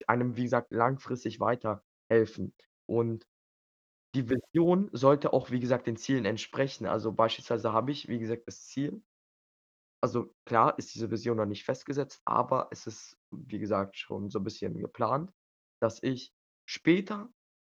einem, 0.07 0.37
wie 0.37 0.43
gesagt, 0.43 0.71
langfristig 0.73 1.39
weiterhelfen. 1.41 2.55
Und 2.87 3.27
die 4.15 4.29
Vision 4.29 4.89
sollte 4.93 5.33
auch, 5.33 5.51
wie 5.51 5.59
gesagt, 5.61 5.87
den 5.87 5.97
Zielen 5.97 6.25
entsprechen. 6.25 6.87
Also, 6.87 7.13
beispielsweise 7.13 7.73
habe 7.73 7.91
ich, 7.91 8.07
wie 8.09 8.19
gesagt, 8.19 8.43
das 8.47 8.65
Ziel 8.67 9.03
also 10.03 10.33
klar 10.45 10.77
ist 10.77 10.95
diese 10.95 11.11
Vision 11.11 11.37
noch 11.37 11.45
nicht 11.45 11.65
festgesetzt, 11.65 12.21
aber 12.25 12.69
es 12.71 12.87
ist, 12.87 13.17
wie 13.31 13.59
gesagt, 13.59 13.97
schon 13.97 14.29
so 14.29 14.39
'n 14.39 14.43
bisschen 14.43 14.77
geplant, 14.77 15.31
dass 15.81 16.01
ich 16.03 16.33
später 16.65 17.29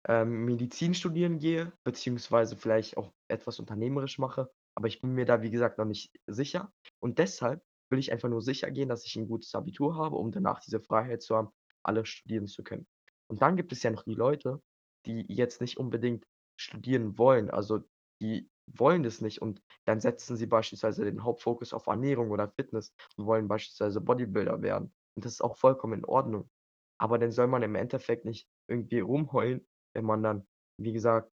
ähm, 0.08 0.46
Medizin 0.46 0.94
studieren 0.94 1.40
gehe, 1.40 1.74
beziehungsweise 1.84 2.58
vielleicht 2.58 2.98
auch 2.98 3.14
etwas 3.28 3.60
unternehmerisch 3.60 4.20
mache, 4.20 4.52
aber 4.76 4.88
ich 4.88 5.02
bin 5.02 5.12
mir 5.14 5.26
da, 5.26 5.42
wie 5.42 5.52
gesagt, 5.52 5.78
noch 5.78 5.86
nicht 5.86 6.12
sicher. 6.28 6.72
Und 7.00 7.20
deshalb 7.20 7.64
will 7.90 8.00
ich 8.00 8.12
einfach 8.12 8.30
nur 8.30 8.42
sicher 8.42 8.72
gehen, 8.72 8.90
dass 8.90 9.06
ich 9.06 9.16
'n 9.16 9.28
gutes 9.28 9.54
Abitur 9.56 9.96
habe, 9.96 10.16
um 10.18 10.32
danach 10.32 10.60
diese 10.60 10.80
Freiheit 10.82 11.22
zu 11.22 11.36
haben, 11.36 11.50
alles 11.84 12.10
studieren 12.10 12.48
zu 12.48 12.64
können. 12.64 12.88
Und 13.28 13.42
dann 13.42 13.56
gibt 13.58 13.72
es 13.72 13.84
ja 13.84 13.92
noch 13.92 14.04
die 14.04 14.14
Leute, 14.16 14.62
die 15.06 15.26
jetzt 15.30 15.62
nicht 15.62 15.78
unbedingt 15.78 16.26
studieren 16.60 17.18
wollen. 17.18 17.50
Also, 17.50 17.82
die 18.22 18.50
wollen 18.68 19.04
das 19.04 19.22
nicht 19.22 19.42
und 19.42 19.62
dann 19.86 20.00
setzen 20.00 20.36
sie 20.38 20.48
beispielsweise 20.48 21.06
den 21.06 21.24
Hauptfokus 21.24 21.74
auf 21.74 21.86
Ernährung 21.88 22.32
oder 22.32 22.50
Fitness 22.50 22.94
und 23.18 23.26
wollen 23.28 23.48
beispielsweise 23.48 24.02
Bodybuilder 24.02 24.62
werden. 24.62 24.94
Und 25.16 25.26
das 25.26 25.34
ist 25.34 25.42
auch 25.42 25.58
vollkommen 25.58 26.00
in 26.00 26.06
Ordnung. 26.06 26.50
Aber 26.98 27.20
dann 27.20 27.32
soll 27.32 27.48
man 27.48 27.62
im 27.64 27.76
Endeffekt 27.76 28.26
nicht 28.26 28.48
irgendwie 28.68 29.00
rumheulen, 29.00 29.68
wenn 29.96 30.06
man 30.06 30.24
dann, 30.24 30.46
wie 30.80 30.94
gesagt, 30.94 31.32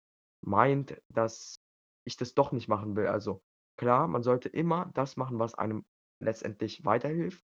meint, 0.45 1.01
dass 1.09 1.57
ich 2.05 2.17
das 2.17 2.33
doch 2.35 2.51
nicht 2.51 2.67
machen 2.69 2.95
will. 2.95 3.07
Also 3.07 3.41
klar, 3.79 4.07
man 4.07 4.23
sollte 4.23 4.49
immer 4.49 4.91
das 4.93 5.17
machen, 5.17 5.39
was 5.39 5.55
einem 5.55 5.85
letztendlich 6.21 6.85
weiterhilft 6.85 7.43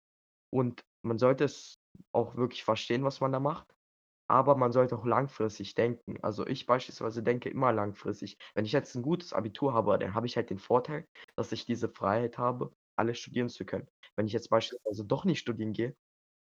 und 0.52 0.82
man 1.04 1.18
sollte 1.18 1.44
es 1.44 1.76
auch 2.12 2.37
wirklich 2.37 2.64
verstehen, 2.64 3.04
was 3.04 3.20
man 3.20 3.32
da 3.32 3.40
macht, 3.40 3.75
aber 4.28 4.56
man 4.56 4.73
sollte 4.73 4.96
auch 4.99 5.04
langfristig 5.06 5.75
denken. 5.75 6.18
Also, 6.23 6.46
ich 6.46 6.66
beispielsweise 6.66 7.23
denke 7.23 7.49
immer 7.50 7.73
langfristig. 7.73 8.38
Wenn 8.54 8.64
ich 8.64 8.73
jetzt 8.73 8.96
'n 8.96 9.02
gutes 9.02 9.32
Abitur 9.34 9.75
habe, 9.75 9.99
dann 9.99 10.14
habe 10.14 10.26
ich 10.26 10.37
halt 10.37 10.50
den 10.50 10.58
Vorteil, 10.58 11.06
dass 11.37 11.52
ich 11.52 11.66
diese 11.66 11.88
Freiheit 11.90 12.38
habe, 12.38 12.73
alles 12.99 13.18
studieren 13.18 13.49
zu 13.50 13.64
können. 13.66 13.88
Wenn 14.16 14.26
ich 14.26 14.32
jetzt 14.34 14.50
beispielsweise 14.50 15.04
doch 15.06 15.25
nicht 15.26 15.40
studieren 15.40 15.73
gehe, 15.75 15.96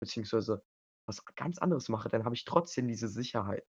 beziehungsweise 0.00 0.62
was 1.08 1.24
ganz 1.36 1.58
anderes 1.58 1.88
mache, 1.90 2.08
dann 2.08 2.24
habe 2.24 2.34
ich 2.36 2.44
trotzdem 2.44 2.88
diese 2.88 3.08
Sicherheit. 3.08 3.64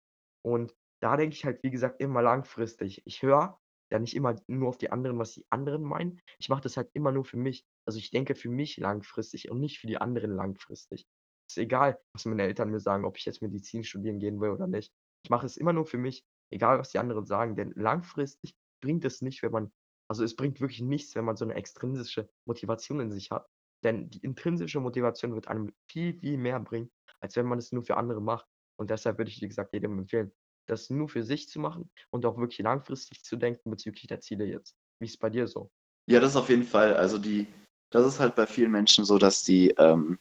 Und 0.45 0.75
da 1.01 1.17
denke 1.17 1.35
ich 1.35 1.45
halt, 1.45 1.63
wie 1.63 1.71
gesagt, 1.71 2.01
immer 2.01 2.21
langfristig. 2.21 3.01
Ich 3.05 3.21
höre 3.23 3.59
ja 3.91 3.99
nicht 3.99 4.15
immer 4.15 4.35
nur 4.47 4.69
auf 4.69 4.77
die 4.77 4.91
anderen, 4.91 5.17
was 5.19 5.33
die 5.33 5.45
anderen 5.49 5.83
meinen. 5.83 6.21
Ich 6.39 6.49
mache 6.49 6.61
das 6.61 6.77
halt 6.77 6.89
immer 6.93 7.11
nur 7.11 7.25
für 7.25 7.37
mich. 7.37 7.65
Also, 7.85 7.99
ich 7.99 8.11
denke 8.11 8.35
für 8.35 8.49
mich 8.49 8.77
langfristig 8.77 9.49
und 9.51 9.59
nicht 9.59 9.79
für 9.79 9.87
die 9.87 9.97
anderen 9.97 10.31
langfristig. 10.35 11.05
Ist 11.49 11.57
egal, 11.57 11.99
was 12.13 12.25
meine 12.25 12.43
Eltern 12.43 12.69
mir 12.71 12.79
sagen, 12.79 13.05
ob 13.05 13.17
ich 13.17 13.25
jetzt 13.25 13.41
Medizin 13.41 13.83
studieren 13.83 14.19
gehen 14.19 14.39
will 14.39 14.51
oder 14.51 14.67
nicht. 14.67 14.91
Ich 15.23 15.29
mache 15.29 15.45
es 15.45 15.57
immer 15.57 15.73
nur 15.73 15.85
für 15.85 15.97
mich, 15.97 16.23
egal 16.51 16.79
was 16.79 16.89
die 16.91 16.99
anderen 16.99 17.25
sagen, 17.25 17.55
denn 17.55 17.73
langfristig 17.75 18.53
bringt 18.81 19.05
es 19.05 19.21
nicht, 19.21 19.43
wenn 19.43 19.51
man 19.51 19.71
also, 20.09 20.23
es 20.25 20.35
bringt 20.35 20.59
wirklich 20.59 20.81
nichts, 20.81 21.15
wenn 21.15 21.23
man 21.25 21.37
so 21.37 21.45
'ne 21.45 21.53
extrinsische 21.55 22.29
Motivation 22.45 22.99
in 22.99 23.11
sich 23.11 23.31
hat, 23.31 23.47
denn 23.83 24.09
die 24.09 24.19
intrinsische 24.19 24.79
Motivation 24.81 25.33
wird 25.35 25.47
einem 25.47 25.71
viel, 25.89 26.13
viel 26.19 26.37
mehr 26.37 26.59
bringen, 26.59 26.91
als 27.21 27.35
wenn 27.37 27.45
man 27.45 27.59
es 27.59 27.71
nur 27.71 27.83
für 27.83 27.95
andere 27.97 28.21
macht. 28.21 28.45
Und 28.81 28.89
deshalb 28.89 29.19
würde 29.19 29.29
ich, 29.29 29.39
wie 29.43 29.47
gesagt, 29.47 29.73
jedem 29.73 29.99
empfehlen, 29.99 30.31
das 30.65 30.89
nur 30.89 31.07
für 31.07 31.21
sich 31.21 31.47
zu 31.47 31.59
machen 31.59 31.91
und 32.09 32.25
auch 32.25 32.37
wirklich 32.37 32.57
langfristig 32.57 33.23
zu 33.23 33.35
denken 33.35 33.69
bezüglich 33.69 34.07
der 34.07 34.21
Ziele 34.21 34.43
jetzt. 34.45 34.75
Wie 34.99 35.05
ist 35.05 35.11
es 35.11 35.17
bei 35.19 35.29
dir 35.29 35.47
so? 35.47 35.69
Ja, 36.09 36.19
das 36.19 36.35
auf 36.35 36.49
jeden 36.49 36.63
Fall. 36.63 36.95
Also, 36.95 37.19
die 37.19 37.45
das 37.91 38.07
ist 38.07 38.19
halt 38.19 38.33
bei 38.33 38.47
vielen 38.47 38.71
Menschen 38.71 39.05
so, 39.05 39.19
dass 39.19 39.43
die, 39.43 39.69
ähm, 39.77 40.17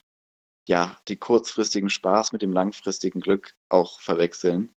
ja, 0.68 0.94
die 1.08 1.16
kurzfristigen 1.16 1.88
Spaß 1.88 2.32
mit 2.32 2.42
dem 2.42 2.52
langfristigen 2.52 3.22
Glück 3.22 3.54
auch 3.70 3.98
verwechseln. 3.98 4.74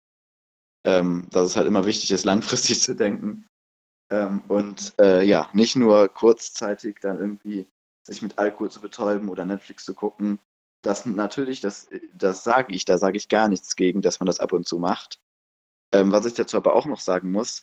Ähm, 0.85 1.27
dass 1.33 1.49
es 1.49 1.57
halt 1.57 1.67
immer 1.67 1.85
wichtig 1.85 2.13
ist, 2.13 2.25
langfristig 2.25 2.81
zu 2.81 2.95
denken. 2.95 3.49
Ähm, 4.13 4.43
und, 4.47 4.95
äh, 5.01 5.25
ja, 5.25 5.51
nicht 5.55 5.75
nur 5.75 6.09
kurzzeitig 6.09 7.01
dann 7.01 7.19
irgendwie 7.19 7.67
sich 8.05 8.23
mit 8.23 8.39
Alkohol 8.39 8.71
zu 8.71 8.81
betäuben 8.81 9.29
oder 9.29 9.45
Netflix 9.45 9.85
zu 9.85 9.93
gucken. 9.93 10.39
Das 10.85 11.07
natürlich, 11.07 11.61
das 11.61 11.89
das 12.13 12.43
sage 12.43 12.75
ich, 12.75 12.85
da 12.85 12.99
sage 12.99 13.17
ich 13.17 13.29
gar 13.29 13.49
nichts 13.49 13.77
gegen, 13.77 14.03
dass 14.03 14.19
man 14.19 14.27
das 14.27 14.41
ab 14.41 14.53
und 14.53 14.67
zu 14.67 14.79
macht. 14.79 15.21
Ähm, 15.93 16.13
was 16.13 16.27
ich 16.27 16.35
dazu 16.35 16.57
aber 16.59 16.75
auch 16.75 16.87
noch 16.87 17.01
sagen 17.01 17.33
muss 17.33 17.63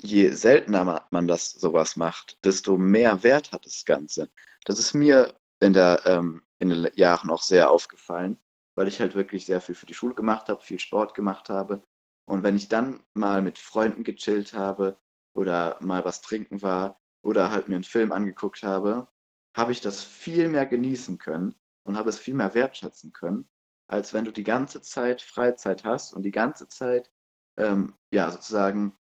je 0.00 0.30
seltener 0.34 0.84
ma 0.84 1.06
man 1.10 1.28
das 1.28 1.50
so 1.52 1.72
was 1.72 1.96
macht, 1.96 2.38
desto 2.44 2.76
mehr 2.78 3.22
Wert 3.22 3.52
hat 3.52 3.66
das 3.66 3.84
Ganze. 3.84 4.30
Das 4.64 4.78
ist 4.78 4.94
mir 4.94 5.34
in 5.60 5.72
der 5.74 6.00
ähm, 6.06 6.42
in 6.58 6.68
den 6.70 6.88
Jahren 6.94 7.30
auch 7.30 7.42
sehr 7.42 7.70
aufgefallen, 7.70 8.38
weil 8.74 8.88
ich 8.88 9.00
halt 9.00 9.14
wirklich 9.14 9.46
sehr 9.46 9.60
viel 9.60 9.74
für 9.74 9.86
die 9.86 9.94
Schule 9.94 10.14
gemacht 10.14 10.48
habe, 10.48 10.62
viel 10.62 10.78
Sport 10.78 11.14
gemacht 11.14 11.50
habe. 11.50 11.82
Und 12.26 12.42
wenn 12.42 12.56
ich 12.56 12.68
dann 12.68 13.02
mal 13.14 13.42
mit 13.42 13.58
Freunden 13.58 14.04
gechillt 14.04 14.54
habe 14.54 14.96
oder 15.34 15.76
mal 15.80 16.04
was 16.04 16.20
trinken 16.22 16.62
war 16.62 17.00
oder 17.22 17.50
halt 17.50 17.68
mir 17.68 17.76
'n 17.76 17.84
Film 17.84 18.12
angeguckt 18.12 18.62
habe, 18.62 19.08
habe 19.56 19.72
ich 19.72 19.80
das 19.80 20.02
viel 20.02 20.48
mehr 20.48 20.66
genießen 20.66 21.18
können 21.18 21.54
und 21.84 21.96
habe 21.96 22.10
es 22.10 22.18
viel 22.18 22.34
mehr 22.34 22.54
wertschätzen 22.54 23.12
können, 23.12 23.48
als 23.88 24.12
wenn 24.14 24.24
du 24.24 24.32
die 24.32 24.44
ganze 24.44 24.82
Zeit 24.82 25.22
Freizeit 25.22 25.84
hast 25.84 26.14
und 26.14 26.22
die 26.22 26.30
ganze 26.32 26.68
Zeit, 26.68 27.10
ähm, 27.58 27.94
ja, 28.12 28.30
sozusagen 28.30 28.96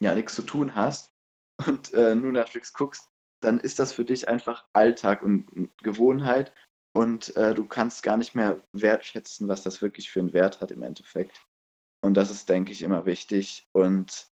ja, 0.00 0.14
nix 0.14 0.34
zu 0.34 0.42
tun 0.42 0.74
hast 0.74 1.12
und, 1.66 1.92
äh, 1.94 2.14
nur 2.14 2.32
Netflix 2.32 2.72
guckst, 2.72 3.08
dann 3.40 3.60
ist 3.60 3.78
das 3.78 3.92
für 3.92 4.04
dich 4.04 4.28
einfach 4.28 4.66
Alltag 4.72 5.22
und 5.22 5.50
und 5.52 5.76
Gewohnheit 5.82 6.52
und, 6.94 7.36
äh, 7.36 7.54
du 7.54 7.66
kannst 7.66 8.02
gar 8.02 8.16
nicht 8.16 8.34
mehr 8.34 8.62
wertschätzen, 8.72 9.48
was 9.48 9.62
das 9.62 9.82
wirklich 9.82 10.10
für 10.10 10.20
'n 10.20 10.32
Wert 10.32 10.60
hat 10.60 10.70
im 10.70 10.82
Endeffekt. 10.82 11.46
Und 12.02 12.14
das 12.16 12.30
ist, 12.30 12.48
denke 12.48 12.72
ich, 12.72 12.82
immer 12.82 13.06
wichtig. 13.06 13.68
Und 13.72 14.28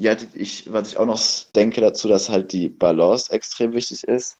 ja, 0.00 0.16
ich 0.34 0.72
was 0.72 0.90
ich 0.90 0.98
auch 0.98 1.06
noch 1.06 1.20
denke 1.54 1.80
dazu, 1.80 2.08
dass 2.08 2.28
halt 2.30 2.52
die 2.52 2.68
Balance 2.68 3.32
extrem 3.32 3.72
wichtig 3.74 4.04
ist. 4.04 4.38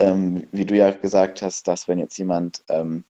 Ähm, 0.00 0.46
wie 0.52 0.66
du 0.66 0.76
ja 0.76 0.90
gesagt 0.90 1.40
hast, 1.42 1.66
dass 1.68 1.88
wenn 1.88 1.98
jetzt 1.98 2.18
jemand, 2.18 2.62
ähm, 2.68 3.04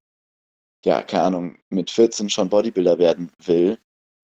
ja, 0.85 1.03
keine 1.03 1.25
Ahnung, 1.25 1.59
mit 1.71 1.91
14 1.91 2.31
schon 2.31 2.51
Bodybuilder 2.51 2.99
werden 2.99 3.33
will, 3.45 3.79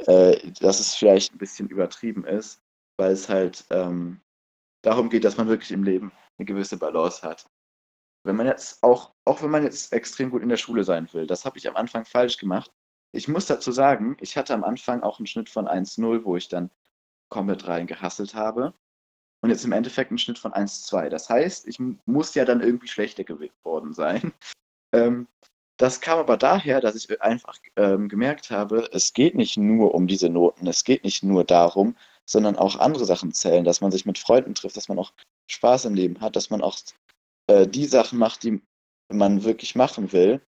äh, 0.06 0.36
dass 0.60 0.80
es 0.80 0.94
vielleicht 0.94 1.34
'n 1.34 1.38
bisschen 1.38 1.68
übertrieben 1.68 2.24
ist, 2.26 2.62
weil 2.98 3.12
es 3.12 3.28
halt, 3.28 3.64
ähm, 3.70 4.20
darum 4.82 5.10
geht, 5.10 5.24
dass 5.24 5.36
man 5.38 5.48
wirklich 5.48 5.72
im 5.72 5.84
Leben 5.84 6.12
'ne 6.38 6.46
gewisse 6.46 6.78
Balance 6.78 7.22
hat. 7.22 7.46
Wenn 8.24 8.36
man 8.36 8.46
jetzt 8.48 8.82
auch 8.84 9.14
auch 9.26 9.42
wenn 9.42 9.50
man 9.50 9.64
jetzt 9.64 9.92
extrem 9.92 10.30
gut 10.30 10.42
in 10.42 10.50
der 10.50 10.58
Schule 10.58 10.84
sein 10.84 11.08
will, 11.14 11.26
das 11.26 11.44
habe 11.46 11.58
ich 11.58 11.68
am 11.68 11.76
Anfang 11.76 12.04
falsch 12.06 12.38
gemacht. 12.38 12.72
Ich 13.12 13.28
muss 13.28 13.46
dazu 13.46 13.72
sagen, 13.72 14.16
ich 14.20 14.36
hatte 14.38 14.54
am 14.54 14.64
Anfang 14.64 15.02
auch 15.02 15.20
'n 15.20 15.26
Schnitt 15.26 15.50
von 15.50 15.68
1,0, 15.68 16.24
wo 16.24 16.36
ich 16.36 16.48
dann 16.48 16.70
komplett 17.30 17.68
rein 17.68 17.86
gehustelt 17.88 18.34
habe 18.34 18.74
und 19.42 19.50
jetzt 19.50 19.64
im 19.66 19.72
Endeffekt 19.72 20.12
'n 20.12 20.18
Schnitt 20.18 20.38
von 20.38 20.54
1,2. 20.54 21.10
Das 21.10 21.28
heißt, 21.30 21.68
ich 21.68 21.78
muss 22.06 22.34
ja 22.36 22.44
dann 22.46 22.62
irgendwie 22.62 22.88
schlechter 22.88 23.24
geworden 23.24 23.94
sein. 23.94 24.32
Ähm, 24.94 25.28
das 25.78 26.00
kam 26.00 26.18
aber 26.18 26.36
daher, 26.38 26.80
dass 26.80 26.96
ich, 26.96 27.20
einfach, 27.22 27.58
ähm, 27.76 28.08
gemerkt 28.08 28.50
habe, 28.50 28.88
es 28.92 29.12
geht 29.14 29.34
nicht 29.36 29.56
nur 29.58 29.94
um 29.94 30.06
diese 30.06 30.30
Noten, 30.30 30.66
es 30.68 30.84
geht 30.84 31.04
nicht 31.04 31.22
nur 31.24 31.44
darum, 31.44 31.96
sondern 32.26 32.56
auch 32.56 32.78
andere 32.78 33.04
Sachen 33.06 33.32
zählen, 33.32 33.64
dass 33.64 33.80
man 33.82 33.92
sich 33.92 34.06
mit 34.06 34.18
Freunden 34.18 34.54
trifft, 34.54 34.76
dass 34.78 34.88
man 34.88 34.98
auch 34.98 35.12
Spaß 35.48 35.86
im 35.86 35.94
Leben 35.94 36.20
hat, 36.22 36.36
dass 36.36 36.50
man 36.50 36.62
auch, 36.62 36.78
äh, 37.48 37.66
die 37.68 37.86
Sachen 37.86 38.18
macht, 38.18 38.44
die 38.44 38.62
man 39.12 39.44
wirklich 39.44 39.74
machen 39.76 40.12
will 40.12 40.42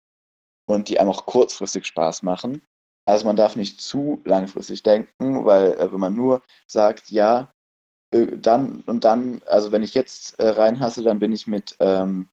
und 0.67 0.89
die 0.89 0.99
einem 0.99 1.09
auch 1.11 1.25
kurzfristig 1.25 1.85
Spaß 1.87 2.23
machen. 2.23 2.61
Also, 3.05 3.25
man 3.25 3.35
darf 3.35 3.55
nicht 3.55 3.81
zu 3.81 4.21
langfristig 4.25 4.83
denken, 4.83 5.45
weil, 5.45 5.73
äh, 5.73 5.91
wenn 5.91 5.99
man 5.99 6.15
nur 6.15 6.41
sagt: 6.67 7.09
„Ja, 7.11 7.53
dann 8.11 8.81
und 8.81 9.03
dann 9.05 9.41
also, 9.45 9.71
wenn 9.71 9.83
ich 9.83 9.93
jetzt, 9.93 10.39
äh, 10.39 10.49
rein 10.49 10.83
hustle, 10.83 11.03
dann 11.03 11.19
bin 11.19 11.31
ich 11.31 11.47
mit, 11.47 11.75
ähm, 11.79 12.29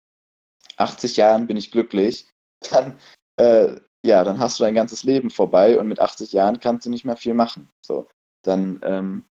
80 0.76 1.16
Jahren 1.16 1.46
bin 1.46 1.56
ich 1.56 1.70
glücklich“, 1.70 2.26
dann, 2.70 2.98
äh, 3.36 3.80
ja, 4.04 4.24
dann 4.24 4.38
hast 4.38 4.58
du 4.58 4.64
dein 4.64 4.74
ganzes 4.74 5.04
Leben 5.04 5.30
vorbei 5.30 5.78
und 5.78 5.88
mit 5.88 6.00
80 6.00 6.32
Jahren 6.32 6.60
kannst 6.60 6.86
du 6.86 6.90
nicht 6.90 7.04
mehr 7.04 7.16
viel 7.16 7.34
machen. 7.34 7.70
So, 7.84 8.08
dann, 8.42 8.80
ähm 8.84 9.24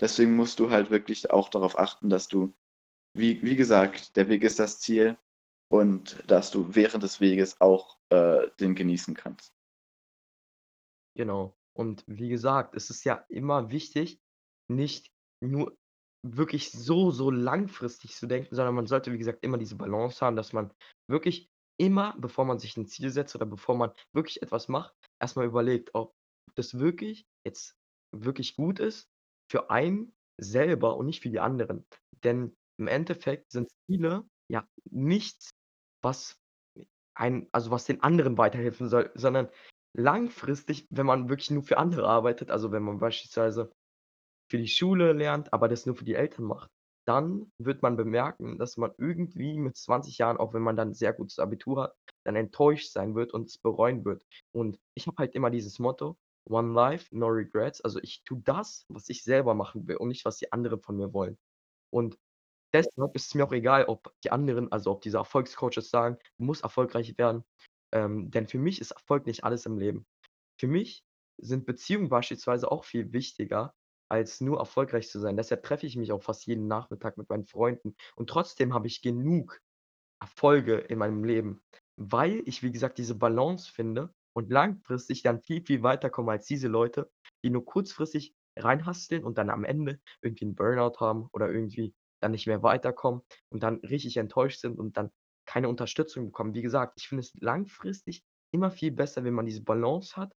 deswegen 0.00 0.34
musst 0.34 0.58
du 0.58 0.70
halt 0.70 0.90
wirklich 0.90 1.30
auch 1.30 1.50
darauf 1.50 1.78
achten, 1.78 2.08
dass 2.08 2.28
du 2.28 2.54
wie 3.14 3.42
wie 3.42 3.56
gesagt, 3.56 4.16
der 4.16 4.28
Weg 4.28 4.42
ist 4.42 4.58
das 4.58 4.80
Ziel 4.80 5.18
und 5.68 6.22
dass 6.28 6.50
du 6.50 6.74
während 6.74 7.02
des 7.02 7.20
Weges 7.20 7.60
auch, 7.60 7.98
äh, 8.10 8.48
den 8.60 8.74
genießen 8.74 9.14
kannst. 9.14 9.52
Genau. 11.16 11.56
Und 11.72 12.04
wie 12.06 12.28
gesagt, 12.28 12.74
es 12.74 12.90
ist 12.90 13.04
ja 13.04 13.24
immer 13.28 13.70
wichtig, 13.70 14.20
nicht 14.68 15.10
nur 15.40 15.76
wirklich 16.24 16.72
so, 16.72 17.10
so 17.10 17.30
langfristig 17.30 18.14
zu 18.14 18.26
denken, 18.26 18.54
sondern 18.54 18.74
man 18.74 18.86
sollte, 18.86 19.12
wie 19.12 19.18
gesagt, 19.18 19.44
immer 19.44 19.58
diese 19.58 19.76
Balance 19.76 20.24
haben, 20.24 20.36
dass 20.36 20.52
man 20.52 20.72
wirklich 21.08 21.48
immer, 21.78 22.14
bevor 22.18 22.44
man 22.44 22.58
sich 22.58 22.76
'n 22.76 22.86
Ziel 22.86 23.10
setzt 23.10 23.34
oder 23.36 23.46
bevor 23.46 23.76
man 23.76 23.92
wirklich 24.14 24.42
etwas 24.42 24.68
macht, 24.68 24.94
erst 25.20 25.36
mal 25.36 25.46
überlegt, 25.46 25.90
ob 25.94 26.12
das 26.56 26.78
wirklich 26.78 27.24
jetzt 27.46 27.74
wirklich 28.14 28.56
gut 28.56 28.80
ist 28.80 29.08
für 29.50 29.70
einen 29.70 30.12
selber 30.40 30.96
und 30.96 31.06
nicht 31.06 31.22
für 31.22 31.30
die 31.30 31.40
anderen. 31.40 31.84
Denn 32.24 32.54
im 32.78 32.88
Endeffekt 32.88 33.52
sind 33.52 33.68
Ziele 33.86 34.26
ja 34.50 34.66
nichts, 34.90 35.50
was 36.02 36.36
einen 37.16 37.48
also, 37.52 37.70
was 37.72 37.86
den 37.86 38.02
anderen 38.02 38.38
weiterhelfen 38.38 38.88
soll, 38.88 39.10
sondern 39.14 39.50
langfristig, 39.96 40.86
wenn 40.90 41.06
man 41.06 41.28
wirklich 41.30 41.50
nur 41.50 41.62
für 41.64 41.78
andere 41.78 42.08
arbeitet, 42.08 42.50
also, 42.50 42.72
wenn 42.72 42.82
man 42.84 42.98
beispielsweise 43.00 43.72
für 44.50 44.58
die 44.58 44.68
Schule 44.68 45.12
lernt, 45.12 45.52
aber 45.52 45.68
das 45.68 45.86
nur 45.86 45.96
für 45.96 46.04
die 46.04 46.14
Eltern 46.14 46.44
macht, 46.44 46.70
dann 47.06 47.50
wird 47.58 47.82
man 47.82 47.96
bemerken, 47.96 48.58
dass 48.58 48.76
man 48.76 48.92
irgendwie 48.98 49.58
mit 49.58 49.76
20 49.76 50.18
Jahren, 50.18 50.36
auch 50.36 50.52
wenn 50.54 50.62
man 50.62 50.76
dann 50.76 50.94
sehr 50.94 51.12
gutes 51.12 51.38
Abitur 51.38 51.82
hat, 51.84 51.94
dann 52.24 52.36
enttäuscht 52.36 52.92
sein 52.92 53.14
wird 53.14 53.32
und 53.32 53.48
es 53.48 53.58
bereuen 53.58 54.04
wird. 54.04 54.24
Und 54.52 54.78
ich 54.94 55.06
habe 55.06 55.16
halt 55.18 55.34
immer 55.34 55.50
dieses 55.50 55.78
Motto: 55.78 56.16
one 56.48 56.72
life, 56.72 57.08
no 57.16 57.28
regrets. 57.28 57.80
Also, 57.80 58.00
ich 58.02 58.22
tue 58.24 58.40
das, 58.44 58.84
was 58.88 59.08
ich 59.08 59.24
selber 59.24 59.54
machen 59.54 59.86
will 59.88 59.96
und 59.96 60.08
nicht, 60.08 60.24
was 60.24 60.38
die 60.38 60.52
anderen 60.52 60.80
von 60.82 60.96
mir 60.96 61.12
wollen. 61.14 61.38
Und 61.90 62.18
deshalb 62.74 63.14
ist 63.16 63.26
es 63.28 63.34
mir 63.34 63.44
auch 63.46 63.52
egal, 63.52 63.86
ob 63.86 64.12
die 64.24 64.32
anderen 64.32 64.70
also, 64.72 64.92
ob 64.92 65.02
diese 65.02 65.18
Erfolgscoaches 65.18 65.90
sagen: 65.90 66.18
„Du 66.38 66.44
musst 66.44 66.62
erfolgreich 66.64 67.16
werden.“ 67.18 67.44
Ähm, 67.92 68.30
denn 68.30 68.46
für 68.48 68.58
mich 68.58 68.80
ist 68.80 68.92
Erfolg 68.92 69.26
nicht 69.26 69.44
alles 69.44 69.66
im 69.66 69.78
Leben. 69.78 70.06
Für 70.60 70.68
mich 70.68 71.04
sind 71.38 71.66
Beziehungen 71.66 72.08
beispielsweise 72.10 72.70
auch 72.70 72.84
viel 72.84 73.12
wichtiger, 73.12 73.74
als 74.10 74.40
nur 74.40 74.58
erfolgreich 74.58 75.08
zu 75.10 75.20
sein. 75.20 75.36
Deshalb 75.36 75.62
treffe 75.62 75.86
ich 75.86 75.96
mich 75.96 76.12
auch 76.12 76.22
fast 76.22 76.46
jeden 76.46 76.66
Nachmittag 76.68 77.16
mit 77.18 77.28
meinen 77.30 77.46
Freunden 77.46 77.96
und 78.16 78.30
trotzdem 78.30 78.74
habe 78.74 78.86
ich 78.88 79.02
genug 79.02 79.60
Erfolge 80.20 80.76
in 80.78 80.98
meinem 80.98 81.24
Leben, 81.24 81.62
weil 81.96 82.42
ich, 82.46 82.62
wie 82.62 82.72
gesagt, 82.72 82.98
diese 82.98 83.14
Balance 83.14 83.70
finde 83.72 84.14
und 84.34 84.50
langfristig 84.50 85.22
dann 85.22 85.40
viel, 85.42 85.64
viel 85.64 85.82
weiterkomme 85.82 86.32
als 86.32 86.46
diese 86.46 86.68
Leute, 86.68 87.10
die 87.44 87.50
nur 87.50 87.64
kurzfristig 87.64 88.34
reinhasseln 88.56 89.24
und 89.24 89.38
dann 89.38 89.50
am 89.50 89.64
Ende 89.64 90.00
irgendwie 90.22 90.44
'n 90.44 90.54
Burnout 90.54 91.00
haben 91.00 91.28
oder 91.32 91.50
irgendwie 91.50 91.94
dann 92.20 92.32
nicht 92.32 92.46
mehr 92.46 92.62
weiterkommen 92.62 93.22
und 93.50 93.62
dann 93.62 93.76
richtig 93.80 94.16
enttäuscht 94.18 94.60
sind 94.60 94.78
und 94.78 94.96
dann 94.96 95.10
keine 95.46 95.68
Unterstützung 95.68 96.26
bekommen. 96.26 96.54
Wie 96.54 96.62
gesagt, 96.62 96.94
ich 96.98 97.08
finde 97.08 97.20
es 97.22 97.32
langfristig 97.40 98.24
immer 98.52 98.70
viel 98.70 98.92
besser, 98.92 99.24
wenn 99.24 99.34
man 99.34 99.46
diese 99.46 99.62
Balance 99.64 100.16
hat 100.16 100.34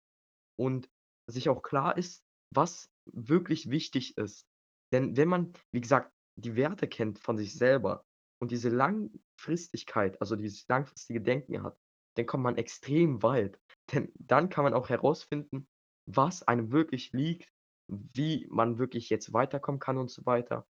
und 0.58 0.90
sich 1.28 1.50
auch 1.50 1.62
klar 1.63 1.98
ist, 1.98 2.24
was 2.53 2.89
wirklich 3.05 3.70
wichtig 3.70 4.17
ist. 4.17 4.46
Denn 4.93 5.17
wenn 5.17 5.29
man, 5.29 5.53
wie 5.72 5.81
gesagt, 5.81 6.12
die 6.36 6.55
Werte 6.55 6.88
kennt 6.88 7.20
von 7.20 7.38
sich 7.38 7.53
selber 7.55 8.05
und 8.41 8.51
diese 8.51 8.70
Langfristigkeit, 8.70 10.20
also 10.22 10.36
dieses 10.36 10.67
langfristige 10.67 11.22
Denken 11.22 11.63
hat, 11.63 11.77
dann 12.15 12.25
kommt 12.25 12.43
man 12.43 12.58
extrem 12.58 13.24
weit. 13.24 13.60
Denn 13.91 14.12
dann 14.15 14.50
kann 14.50 14.63
man 14.63 14.74
auch 14.74 14.89
herausfinden, 14.89 15.67
was 16.05 16.43
einem 16.43 16.72
wirklich 16.72 17.12
liegt, 17.13 17.51
wie 17.88 18.48
man 18.50 18.77
wirklich 18.77 19.10
jetzt 19.10 19.34
weiterkommen 19.34 19.79
kann 19.79 19.98
und 19.98 20.10
so 20.10 20.25
weiter. 20.25 20.65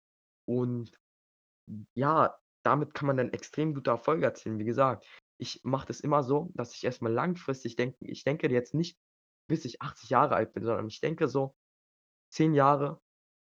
Und 0.46 0.92
ja, 1.94 2.38
damit 2.62 2.94
kann 2.94 3.06
man 3.06 3.16
dann 3.16 3.32
extrem 3.32 3.74
gute 3.74 3.90
Erfolge 3.90 4.24
erzielen. 4.24 4.58
Wie 4.58 4.64
gesagt, 4.64 5.06
ich 5.38 5.60
mache 5.64 5.86
das 5.86 6.00
immer 6.00 6.22
so, 6.22 6.50
dass 6.54 6.74
ich 6.74 6.84
erst 6.84 7.02
mal 7.02 7.12
langfristig 7.12 7.76
denke. 7.76 7.96
Ich 8.00 8.24
denke 8.24 8.50
jetzt 8.50 8.74
nicht, 8.74 8.98
bis 9.48 9.64
ich 9.64 9.82
80 9.82 10.10
Jahre 10.10 10.36
alt 10.36 10.52
bin, 10.52 10.64
sondern 10.64 10.88
ich 10.88 11.00
denke 11.00 11.28
so 11.28 11.54
10 12.32 12.54
Jahre 12.54 13.00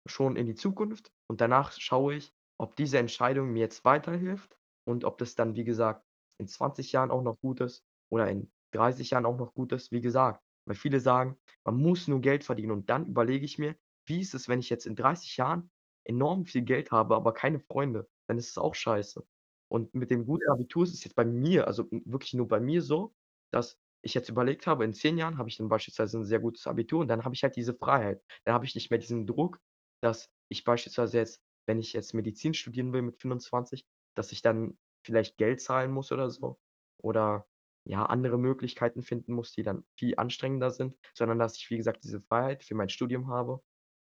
schon 0.07 0.35
in 0.35 0.45
die 0.47 0.55
Zukunft 0.55 1.11
und 1.29 1.41
danach 1.41 1.71
schaue 1.73 2.15
ich, 2.15 2.33
ob 2.59 2.75
diese 2.75 2.97
Entscheidung 2.99 3.51
mir 3.51 3.59
jetzt 3.61 3.85
weiterhilft 3.85 4.57
und 4.85 5.05
ob 5.05 5.17
das 5.17 5.35
dann, 5.35 5.55
wie 5.55 5.63
gesagt, 5.65 6.05
in 6.39 6.47
20 6.47 6.91
Jahren 6.91 7.11
auch 7.11 7.21
noch 7.23 7.39
gut 7.41 7.61
ist 7.61 7.85
oder 8.11 8.29
in 8.29 8.51
30 8.73 9.11
Jahren 9.11 9.25
auch 9.25 9.37
noch 9.37 9.53
gut 9.53 9.71
ist. 9.73 9.91
Wie 9.91 10.01
gesagt, 10.01 10.43
weil 10.67 10.75
viele 10.75 10.99
sagen, 10.99 11.37
man 11.65 11.77
muss 11.77 12.07
nur 12.07 12.21
Geld 12.21 12.43
verdienen 12.43 12.71
und 12.71 12.89
dann 12.89 13.07
überlege 13.07 13.45
ich 13.45 13.57
mir, 13.59 13.75
wie 14.07 14.21
ist 14.21 14.33
es, 14.35 14.47
wenn 14.49 14.59
ich 14.59 14.69
jetzt 14.69 14.85
in 14.87 14.95
30 14.95 15.37
Jahren 15.37 15.71
enorm 16.05 16.45
viel 16.45 16.63
Geld 16.63 16.91
habe, 16.91 17.15
aber 17.15 17.33
keine 17.33 17.59
Freunde? 17.59 18.09
Dann 18.27 18.37
ist 18.37 18.49
es 18.49 18.57
auch 18.57 18.75
scheiße. 18.75 19.25
Und 19.69 19.93
mit 19.95 20.09
dem 20.11 20.25
guten 20.25 20.49
Abitur 20.49 20.83
ist 20.83 20.93
es 20.93 21.03
jetzt 21.03 21.15
bei 21.15 21.25
mir, 21.25 21.67
also, 21.67 21.87
wirklich 21.91 22.33
nur 22.33 22.47
bei 22.47 22.59
mir 22.59 22.81
so, 22.81 23.13
dass 23.51 23.79
ich 24.01 24.13
jetzt 24.13 24.29
überlegt 24.29 24.67
habe, 24.67 24.85
in 24.85 24.93
10 24.93 25.17
Jahren 25.17 25.37
habe 25.37 25.49
ich 25.49 25.57
dann 25.57 25.69
beispielsweise 25.69 26.17
'n 26.17 26.25
sehr 26.25 26.39
gutes 26.39 26.67
Abitur 26.67 27.01
und 27.01 27.07
dann 27.09 27.25
habe 27.25 27.35
ich 27.35 27.43
halt 27.43 27.55
diese 27.55 27.73
Freiheit. 27.75 28.21
Dann 28.45 28.53
habe 28.53 28.65
ich 28.65 28.75
nicht 28.75 28.89
mehr 28.91 28.99
diesen 28.99 29.27
Druck, 29.27 29.59
dass 30.01 30.29
ich 30.49 30.63
beispielsweise 30.63 31.17
jetzt, 31.17 31.41
wenn 31.67 31.79
ich 31.79 31.93
jetzt 31.93 32.13
Medizin 32.13 32.53
studieren 32.53 32.93
will 32.93 33.01
mit 33.03 33.17
25, 33.21 33.85
dass 34.15 34.31
ich 34.31 34.41
dann 34.41 34.77
vielleicht 35.05 35.37
Geld 35.37 35.61
zahlen 35.61 35.91
muss 35.91 36.11
oder 36.11 36.29
so 36.29 36.59
oder, 37.01 37.47
ja, 37.85 38.05
andere 38.05 38.37
Möglichkeiten 38.37 39.01
finden 39.03 39.33
muss, 39.33 39.53
die 39.53 39.63
dann 39.63 39.85
viel 39.97 40.15
anstrengender 40.17 40.71
sind, 40.71 40.97
sondern 41.13 41.39
dass 41.39 41.57
ich, 41.57 41.69
wie 41.69 41.77
gesagt, 41.77 42.03
diese 42.03 42.21
Freiheit 42.21 42.63
für 42.63 42.75
mein 42.75 42.89
Studium 42.89 43.27
habe 43.29 43.61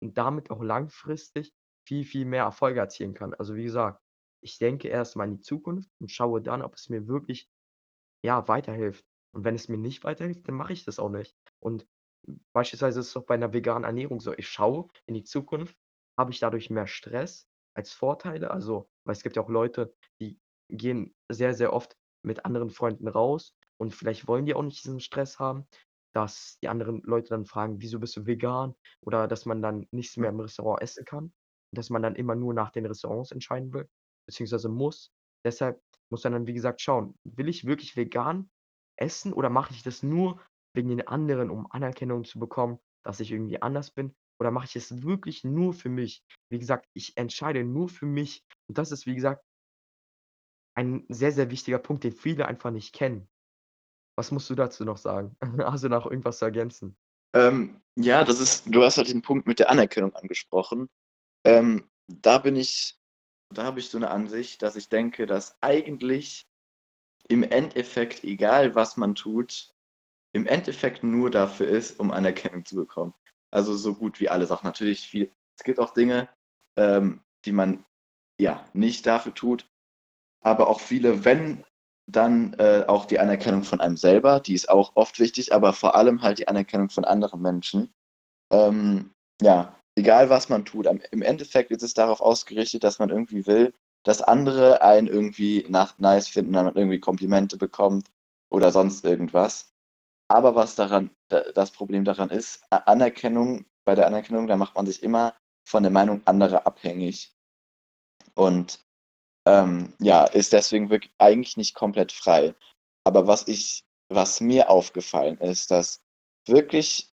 und 0.02 0.18
damit 0.18 0.50
auch 0.52 0.62
langfristig 0.62 1.54
viel, 1.88 2.06
viel 2.06 2.26
mehr 2.26 2.44
Erfolge 2.44 2.80
erzielen 2.80 3.14
kann. 3.14 3.34
Also, 3.34 3.56
wie 3.56 3.64
gesagt, 3.64 4.02
ich 4.42 4.58
denke 4.60 4.88
erst 4.90 5.16
mal 5.16 5.26
in 5.28 5.38
die 5.38 5.42
Zukunft 5.42 5.90
und 6.00 6.12
schaue 6.12 6.42
dann, 6.42 6.62
ob 6.62 6.76
es 6.76 6.90
mir 6.90 7.08
wirklich, 7.08 7.50
ja, 8.24 8.48
weiterhilft. 8.48 9.06
Und 9.38 9.46
wenn 9.46 9.56
es 9.56 9.70
mir 9.70 9.78
nicht 9.78 10.04
weiterhilft, 10.04 10.48
dann 10.50 10.56
mache 10.56 10.74
ich 10.74 10.86
das 10.86 11.00
auch 11.00 11.10
nicht. 11.12 11.38
Und 11.60 11.88
beispielsweise 12.54 13.00
ist 13.00 13.10
es 13.10 13.18
auch 13.18 13.26
bei 13.26 13.38
'ner 13.38 13.54
veganen 13.54 13.84
Ernährung 13.84 14.20
so. 14.20 14.34
Ich 14.34 14.50
schaue 14.50 14.88
in 15.06 15.14
die 15.16 15.24
Zukunft, 15.24 15.78
habe 16.18 16.32
ich 16.32 16.40
dadurch 16.40 16.70
mehr 16.70 16.88
Stress 16.88 17.48
als 17.76 17.94
Vorteile? 17.94 18.52
Also, 18.52 18.90
weil 19.06 19.14
es 19.14 19.24
gibt 19.24 19.36
ja 19.36 19.44
auch 19.44 19.50
Leute, 19.50 19.96
die 20.22 20.40
gehen 20.70 21.16
sehr, 21.30 21.54
sehr 21.54 21.74
oft 21.74 21.98
mit 22.24 22.46
anderen 22.46 22.70
Freunden 22.72 23.08
raus 23.08 23.56
und 23.80 23.94
vielleicht 23.94 24.28
wollen 24.28 24.46
die 24.46 24.56
auch 24.56 24.64
nicht 24.64 24.84
diesen 24.84 25.00
Stress 25.00 25.40
haben, 25.40 25.68
dass 26.14 26.58
die 26.62 26.68
anderen 26.70 27.02
Leute 27.04 27.30
dann 27.30 27.46
fragen: 27.46 27.82
„Wieso 27.82 28.00
bist 28.00 28.18
du 28.18 28.26
vegan?“ 28.26 28.76
Oder 29.02 29.28
dass 29.28 29.46
man 29.46 29.62
dann 29.62 29.88
nichts 29.92 30.18
mehr 30.18 30.30
im 30.32 30.40
Restaurant 30.40 30.82
essen 30.82 31.06
kann, 31.06 31.34
dass 31.72 31.90
man 31.90 32.02
dann 32.02 32.16
immer 32.16 32.36
nur 32.36 32.54
nach 32.54 32.72
den 32.72 32.86
Restaurants 32.86 33.32
entscheiden 33.32 33.74
will 33.74 33.88
beziehungsweise 34.28 34.70
muss. 34.70 35.12
Deshalb 35.46 35.82
muss 36.10 36.24
man 36.24 36.34
dann, 36.34 36.48
wie 36.48 36.54
gesagt, 36.54 36.82
schauen: 36.82 37.16
„Will 37.24 37.48
ich 37.50 37.66
wirklich 37.66 37.96
vegan 37.96 38.50
essen 38.98 39.34
oder 39.34 39.50
mache 39.50 39.74
ich 39.74 39.84
das 39.84 40.04
nur 40.04 40.42
wegen 40.76 40.90
den 40.90 41.08
anderen, 41.08 41.50
um 41.50 41.72
Anerkennung 41.72 42.26
zu 42.26 42.40
bekommen, 42.40 42.80
dass 43.04 43.20
ich 43.20 43.32
irgendwie 43.32 43.62
anders 43.62 43.92
bin? 43.92 44.16
Oder 44.40 44.52
mache 44.52 44.66
ich 44.68 44.76
es 44.76 45.04
wirklich 45.04 45.44
nur 45.44 45.74
für 45.74 45.90
mich?“ 45.90 46.24
Wie 46.52 46.60
gesagt, 46.60 46.88
ich 46.94 47.18
entscheide 47.18 47.64
nur 47.64 47.90
für 47.90 48.06
mich 48.06 48.44
und 48.70 48.78
das 48.78 48.92
ist, 48.92 49.06
wie 49.08 49.16
gesagt 49.16 49.42
ein 50.78 51.06
sehr, 51.10 51.32
sehr 51.32 51.50
wichtiger 51.50 51.80
Punkt, 51.80 52.04
den 52.04 52.12
viele 52.12 52.48
einfach 52.48 52.70
nicht 52.70 52.94
kennen. 52.94 53.28
Was 54.18 54.32
musst 54.32 54.50
du 54.50 54.56
dazu 54.56 54.86
noch 54.86 54.98
sagen? 54.98 55.36
Du 55.82 55.90
noch 55.90 56.06
irgendwas 56.06 56.40
zu 56.40 56.46
ergänzen? 56.46 56.98
Ähm, 57.34 57.82
ja, 57.96 58.24
das 58.24 58.40
ist 58.40 58.66
du 58.68 58.84
hast 58.84 58.98
halt 58.98 59.10
den 59.10 59.22
Punkt 59.24 59.48
mit 59.48 59.60
der 59.60 59.70
Anerkennung 59.72 60.16
angesprochen. 60.16 60.90
Ähm, 61.46 61.90
da 62.08 62.40
bin 62.40 62.56
ich 62.56 62.98
da 63.54 63.64
habe 63.66 63.80
ich 63.80 63.90
so 63.90 64.00
'ne 64.00 64.10
Ansicht, 64.12 64.62
dass 64.64 64.76
ich 64.76 64.90
denke, 64.90 65.28
dass 65.28 65.58
eigentlich 65.62 66.47
im 67.30 67.44
Endeffekt, 67.44 68.24
egal 68.24 68.76
was 68.76 68.98
man 68.98 69.16
tut, 69.16 69.74
im 70.34 70.46
Endeffekt 70.46 71.04
nur 71.04 71.32
dafür 71.32 71.68
ist, 71.68 72.00
um 72.00 72.12
Anerkennung 72.12 72.66
zu 72.66 72.76
bekommen. 72.76 73.14
Also, 73.52 73.76
so 73.76 73.96
gut 73.96 74.20
wie 74.20 74.30
alle 74.30 74.46
Sachen. 74.46 74.66
Natürlich 74.66 75.08
viel 75.08 75.32
es 75.58 75.64
gibt 75.64 75.80
auch 75.80 75.94
Dinge, 75.94 76.30
ähm, 76.78 77.22
die 77.46 77.52
man, 77.52 77.86
ja, 78.40 78.66
nicht 78.74 79.06
dafür 79.06 79.34
tut, 79.34 79.70
aber 80.42 80.68
auch 80.68 80.80
viele, 80.80 81.26
wenn, 81.26 81.66
dann, 82.10 82.54
äh, 82.54 82.86
auch 82.88 83.06
die 83.06 83.20
Anerkennung 83.20 83.64
von 83.64 83.82
einem 83.82 83.98
selber, 83.98 84.40
die 84.40 84.54
ist 84.54 84.70
auch 84.70 84.96
oft 84.96 85.20
wichtig, 85.20 85.54
aber 85.54 85.74
vor 85.74 85.96
allem 85.96 86.22
halt 86.22 86.40
die 86.40 86.48
Anerkennung 86.48 86.90
von 86.90 87.06
anderen 87.06 87.42
Menschen. 87.42 87.94
Ähm, 88.52 89.14
ja, 89.42 89.76
egal 89.96 90.30
was 90.30 90.48
man 90.48 90.64
tut, 90.64 90.86
im 90.86 91.22
Endeffekt 91.22 91.72
ist 91.72 91.84
es 91.84 91.94
darauf 91.94 92.22
ausgerichtet, 92.22 92.84
dass 92.84 93.00
man 93.00 93.10
irgendwie 93.10 93.46
will, 93.46 93.74
dass 94.08 94.22
andere 94.22 94.82
einen 94.82 95.08
irgendwie 95.08 95.66
nach 95.68 96.00
nice 96.00 96.30
finden, 96.30 96.52
man 96.52 96.76
irgendwie 96.76 97.00
Komplimente 97.00 97.58
bekommt 97.58 98.10
oder 98.50 98.72
sonst 98.72 99.04
irgendwas. 99.04 99.74
Aber 100.30 100.56
was 100.56 100.76
daran 100.76 101.12
d 101.30 101.42
das 101.54 101.72
Problem 101.72 102.06
daran 102.06 102.30
ist, 102.30 102.64
Anerkennung 102.70 103.66
bei 103.86 103.96
der 103.96 104.08
Anerkennung, 104.08 104.48
da 104.48 104.56
macht 104.56 104.76
man 104.76 104.86
sich 104.86 105.04
immer 105.04 105.36
von 105.68 105.84
der 105.84 105.92
Meinung 105.92 106.22
anderer 106.26 106.66
abhängig. 106.66 107.34
Und, 108.36 108.80
ähm, 109.46 109.94
ja, 110.00 110.24
ist 110.26 110.54
deswegen 110.54 110.90
wirk 110.90 111.10
eigentlich 111.18 111.58
nicht 111.58 111.76
komplett 111.76 112.14
frei. 112.14 112.56
Aber 113.04 113.28
was 113.28 113.48
ich 113.48 113.84
was 114.10 114.40
mir 114.40 114.70
aufgefallen 114.70 115.38
ist, 115.40 115.70
dass 115.72 116.02
wirklich 116.48 117.12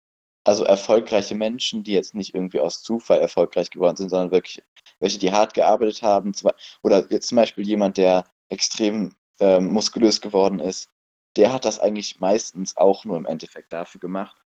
also, 0.44 0.64
erfolgreiche 0.64 1.36
Menschen, 1.36 1.84
die 1.84 1.94
jetzt 1.94 2.16
nicht 2.16 2.34
irgendwie 2.34 2.60
aus 2.60 2.82
Zufall 2.82 3.20
erfolgreich 3.20 3.70
geworden 3.70 3.98
sind, 3.98 4.10
sondern 4.10 4.32
wirklich 4.32 4.64
welche, 5.00 5.20
die 5.20 5.32
hart 5.32 5.54
gearbeitet 5.54 6.02
haben, 6.04 6.34
oder 6.84 7.06
jetzt 7.12 7.28
zum 7.30 7.38
Beispiel 7.38 7.66
jemand, 7.68 7.98
der 7.98 8.26
extrem, 8.50 9.16
ähm, 9.40 9.68
muskulös 9.74 10.22
geworden 10.22 10.60
ist, 10.60 10.90
der 11.38 11.54
hat 11.54 11.66
das 11.66 11.80
eigentlich 11.80 12.20
meistens 12.20 12.76
auch 12.78 13.06
nur 13.06 13.18
im 13.18 13.26
Endeffekt 13.26 13.72
dafür 13.74 14.02
gemacht, 14.02 14.42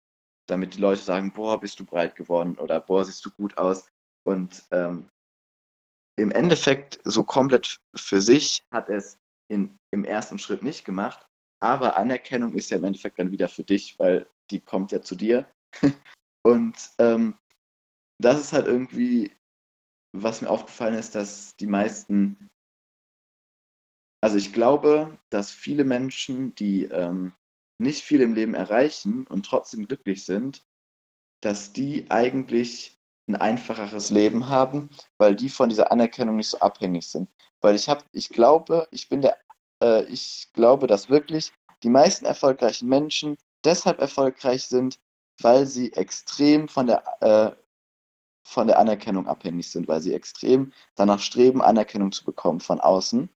damit 0.48 0.76
die 0.76 0.80
Leute 0.82 1.02
sagen: 1.02 1.34
„Boah, 1.34 1.60
bist 1.60 1.80
du 1.80 1.86
breit 1.86 2.16
geworden“ 2.16 2.58
oder 2.60 2.80
„Boah, 2.82 3.06
siehst 3.06 3.26
du 3.26 3.32
gut 3.32 3.58
aus.“ 3.58 3.86
Und, 4.26 4.64
ähm 4.72 5.10
im 6.20 6.32
Endeffekt 6.32 7.00
so 7.04 7.24
komplett 7.24 7.80
für 7.96 8.22
sich 8.22 8.64
hat 8.72 8.90
er's 8.90 9.18
in 9.50 9.78
im 9.92 10.06
1. 10.06 10.38
Schritt 10.38 10.64
nicht 10.64 10.86
gemacht, 10.86 11.26
aber 11.60 11.98
Anerkennung 11.98 12.54
ist 12.54 12.70
ja 12.70 12.78
im 12.78 12.84
Endeffekt 12.84 13.20
dann 13.20 13.32
wieder 13.32 13.48
für 13.50 13.64
dich, 13.64 13.98
weil 14.00 14.28
die 14.52 14.60
kommt 14.60 14.92
ja 14.92 15.02
zu 15.02 15.16
dir. 15.16 15.48
Und, 16.44 16.76
ähm, 17.00 17.36
das 18.22 18.40
ist 18.42 18.54
halt 18.54 18.68
irgendwie 18.68 19.32
was 20.24 20.42
mir 20.42 20.50
aufgefallen 20.50 20.96
ist, 20.96 21.16
dass 21.16 21.56
die 21.58 21.68
meisten 21.68 22.50
also, 24.24 24.38
ich 24.38 24.54
glaube, 24.54 25.18
dass 25.30 25.52
viele 25.52 25.84
Menschen, 25.84 26.56
die, 26.56 26.86
ähm, 26.86 27.34
nicht 27.78 28.04
viel 28.06 28.22
im 28.22 28.34
Leben 28.34 28.54
erreichen 28.54 29.28
und 29.28 29.46
trotzdem 29.46 29.86
glücklich 29.86 30.24
sind, 30.24 30.64
dass 31.42 31.74
die 31.74 32.12
eigentlich 32.12 33.00
'n 33.28 33.36
einfacheres 33.36 34.12
Leben 34.12 34.50
haben, 34.50 34.90
weil 35.18 35.36
die 35.36 35.50
von 35.50 35.70
dieser 35.70 35.92
Anerkennung 35.92 36.38
nicht 36.38 36.50
so 36.50 36.60
abhängig 36.60 37.08
sind. 37.08 37.30
Weil 37.62 37.76
ich 37.76 37.90
habe 37.90 38.04
ich 38.14 38.30
glaube, 38.30 38.88
ich 38.92 39.10
bin 39.10 39.22
der 39.22 39.38
äh, 39.84 40.04
ich 40.06 40.50
glaube, 40.54 40.88
dass 40.88 41.10
wirklich 41.10 41.54
die 41.84 41.90
meisten 41.90 42.26
erfolgreichen 42.26 42.90
Menschen 42.90 43.38
deshalb 43.66 44.00
erfolgreich 44.00 44.66
sind, 44.68 45.00
weil 45.42 45.66
sie 45.68 45.94
extrem 45.94 46.68
von 46.70 46.88
der, 46.88 47.04
äh, 47.22 47.52
von 48.46 48.68
der 48.68 48.80
Anerkennung 48.80 49.28
abhängig 49.28 49.70
sind, 49.70 49.88
weil 49.88 50.02
sie 50.02 50.14
extrem 50.14 50.74
danach 50.96 51.20
streben, 51.20 51.62
Anerkennung 51.62 52.12
zu 52.12 52.26
bekommen 52.26 52.60
von 52.60 52.80
außen. 52.80 53.30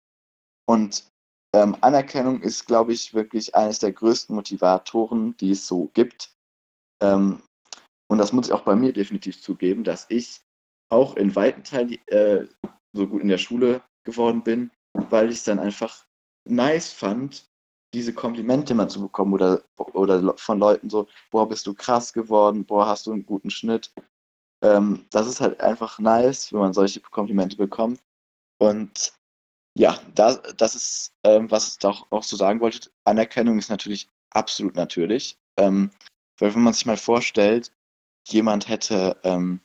Und 0.65 1.06
ähm, 1.54 1.78
Anerkennung 1.82 2.41
ist, 2.41 2.65
glaube 2.65 2.93
ich, 2.93 3.13
wirklich 3.13 3.56
eines 3.56 3.80
der 3.80 3.93
größten 3.93 4.36
Motivatoren, 4.36 5.36
die 5.38 5.52
es 5.52 5.65
so 5.65 5.89
gibt. 5.93 6.36
Ähm, 7.02 7.41
und 8.10 8.17
das 8.17 8.34
muss 8.34 8.48
ich 8.48 8.54
auch 8.54 8.62
bei 8.62 8.76
mir 8.76 8.93
definitiv 8.93 9.41
zugeben, 9.41 9.84
dass 9.84 10.06
ich 10.10 10.41
auch 10.89 11.15
in 11.15 11.36
weiten 11.36 11.63
Teilen 11.63 11.98
äh, 12.08 12.46
so 12.93 13.08
gut 13.08 13.22
in 13.22 13.28
der 13.28 13.38
Schule 13.38 13.82
geworden 14.04 14.43
bin, 14.43 14.72
weil 14.93 15.30
ich 15.30 15.38
es 15.38 15.43
dann 15.43 15.60
einfach 15.60 16.06
nice 16.46 16.91
fand, 16.91 17.50
diese 17.93 18.13
Komplimente 18.13 18.74
mal 18.74 18.89
zu 18.89 19.02
bekommen 19.02 19.34
oder, 19.34 19.63
oder 19.78 20.38
von 20.38 20.60
Leuten 20.60 20.89
so, 20.89 21.08
boah, 21.32 21.48
bist 21.48 21.65
du 21.67 21.74
krass 21.74 22.13
geworden, 22.13 22.65
boah, 22.65 22.88
hast 22.88 23.08
du 23.08 23.12
einen 23.12 23.26
guten 23.26 23.50
Schnitt. 23.50 23.93
Ähm, 24.63 25.06
das 25.12 25.28
ist 25.28 25.41
halt 25.41 25.60
einfach 25.62 26.00
nice, 26.00 26.52
wenn 26.52 26.60
man 26.60 26.74
solche 26.74 27.02
Komplimente 27.02 27.58
bekommt. 27.58 28.02
Und 28.60 29.13
ja, 29.78 30.00
das, 30.15 30.41
das 30.58 30.76
ist, 30.76 31.13
ähm, 31.24 31.52
was 31.52 31.78
ich 31.78 31.86
auch, 31.86 32.12
auch 32.12 32.24
so 32.24 32.36
sagen 32.36 32.60
wollte. 32.60 32.89
Anerkennung 33.06 33.60
ist 33.60 33.70
natürlich 33.70 34.10
absolut 34.32 34.76
natürlich. 34.76 35.38
Ähm, 35.58 35.91
weil 36.39 36.54
wenn 36.56 36.63
man 36.63 36.74
sich 36.74 36.86
mal 36.86 36.98
vorstellt, 36.98 37.72
jemand 38.28 38.67
hätte, 38.70 39.20
ähm, 39.24 39.62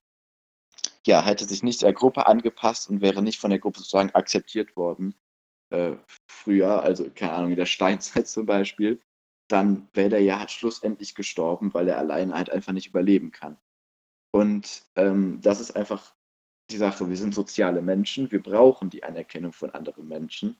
ja, 1.06 1.24
hätte 1.24 1.44
sich 1.44 1.62
nicht 1.62 1.82
der 1.82 1.92
Gruppe 1.92 2.26
angepasst 2.26 2.88
und 2.90 3.00
wäre 3.00 3.22
nicht 3.22 3.40
von 3.40 3.50
der 3.50 3.58
Gruppe 3.58 3.78
sozusagen 3.78 4.10
akzeptiert 4.10 4.76
worden, 4.76 5.14
äh, 5.70 5.96
früher, 6.28 6.82
also 6.82 7.10
keine 7.10 7.32
Ahnung, 7.32 7.50
in 7.50 7.56
der 7.56 7.66
Steinzeit 7.66 8.28
zum 8.28 8.46
Beispiel, 8.46 9.00
dann 9.48 9.88
wäre 9.92 10.10
der 10.10 10.20
ja 10.22 10.38
halt 10.38 10.50
schlussendlich 10.50 11.14
gestorben, 11.14 11.74
weil 11.74 11.88
er 11.88 11.98
alleine 11.98 12.34
halt 12.34 12.50
einfach 12.50 12.72
nicht 12.72 12.88
überleben 12.88 13.32
kann. 13.32 13.58
Und 14.32 14.82
ähm, 14.96 15.40
das 15.42 15.60
ist 15.60 15.76
einfach 15.76 16.14
die 16.70 16.78
Sache. 16.78 17.08
Wir 17.08 17.16
sind 17.16 17.34
soziale 17.34 17.82
Menschen, 17.82 18.30
wir 18.30 18.42
brauchen 18.42 18.90
die 18.90 19.04
Anerkennung 19.04 19.52
von 19.52 19.70
anderen 19.70 20.08
Menschen. 20.08 20.56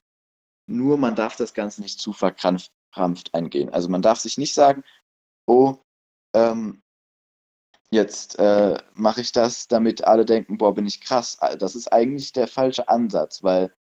Nur 0.67 0.97
man 0.97 1.15
darf 1.15 1.35
das 1.35 1.53
Ganze 1.53 1.81
nicht 1.81 1.99
zu 1.99 2.13
verkrampft 2.13 2.71
eingehen. 3.33 3.69
Also 3.73 3.89
man 3.89 4.01
darf 4.01 4.19
sich 4.19 4.37
nicht 4.37 4.53
sagen, 4.53 4.83
oh, 5.47 5.77
ähm, 6.35 6.81
jetzt 7.91 8.39
äh, 8.39 8.77
mache 8.93 9.21
ich 9.21 9.31
das, 9.31 9.67
damit 9.67 10.03
alle 10.03 10.25
denken, 10.25 10.57
boah, 10.57 10.73
bin 10.73 10.85
ich 10.85 11.01
krass. 11.01 11.37
Das 11.59 11.75
ist 11.75 11.91
eigentlich 11.91 12.31
der 12.31 12.47
falsche 12.47 12.87
Ansatz, 12.87 13.43
weil 13.43 13.73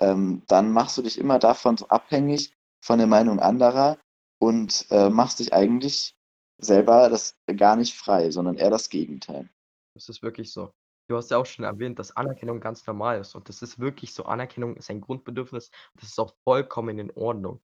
ähm, 0.00 0.42
dann 0.48 0.72
machst 0.72 0.98
du 0.98 1.02
dich 1.02 1.18
immer 1.18 1.38
davon 1.38 1.76
so 1.76 1.88
abhängig 1.88 2.54
von 2.84 2.98
der 2.98 3.06
Meinung 3.06 3.40
anderer 3.40 3.98
und 4.38 4.86
äh, 4.90 5.08
machst 5.08 5.38
dich 5.38 5.52
eigentlich 5.54 6.15
selber 6.58 7.08
das 7.08 7.36
gar 7.56 7.76
nicht 7.76 7.94
frei, 7.94 8.30
sondern 8.30 8.56
eher 8.56 8.70
das 8.70 8.88
Gegenteil. 8.88 9.48
Das 9.94 10.08
ist 10.08 10.22
wirklich 10.22 10.52
so. 10.52 10.72
Du 11.08 11.16
hast 11.16 11.30
ja 11.30 11.38
auch 11.38 11.46
schon 11.46 11.64
erwähnt, 11.64 11.98
dass 11.98 12.16
Anerkennung 12.16 12.60
ganz 12.60 12.86
normal 12.86 13.20
ist 13.20 13.34
und 13.34 13.48
das 13.48 13.62
ist 13.62 13.78
wirklich 13.78 14.12
so. 14.12 14.24
Anerkennung 14.24 14.76
ist 14.76 14.90
ein 14.90 15.00
Grundbedürfnis 15.00 15.70
und 15.94 16.02
das 16.02 16.10
ist 16.10 16.18
auch 16.18 16.34
vollkommen 16.44 16.98
in 16.98 17.10
Ordnung. 17.12 17.60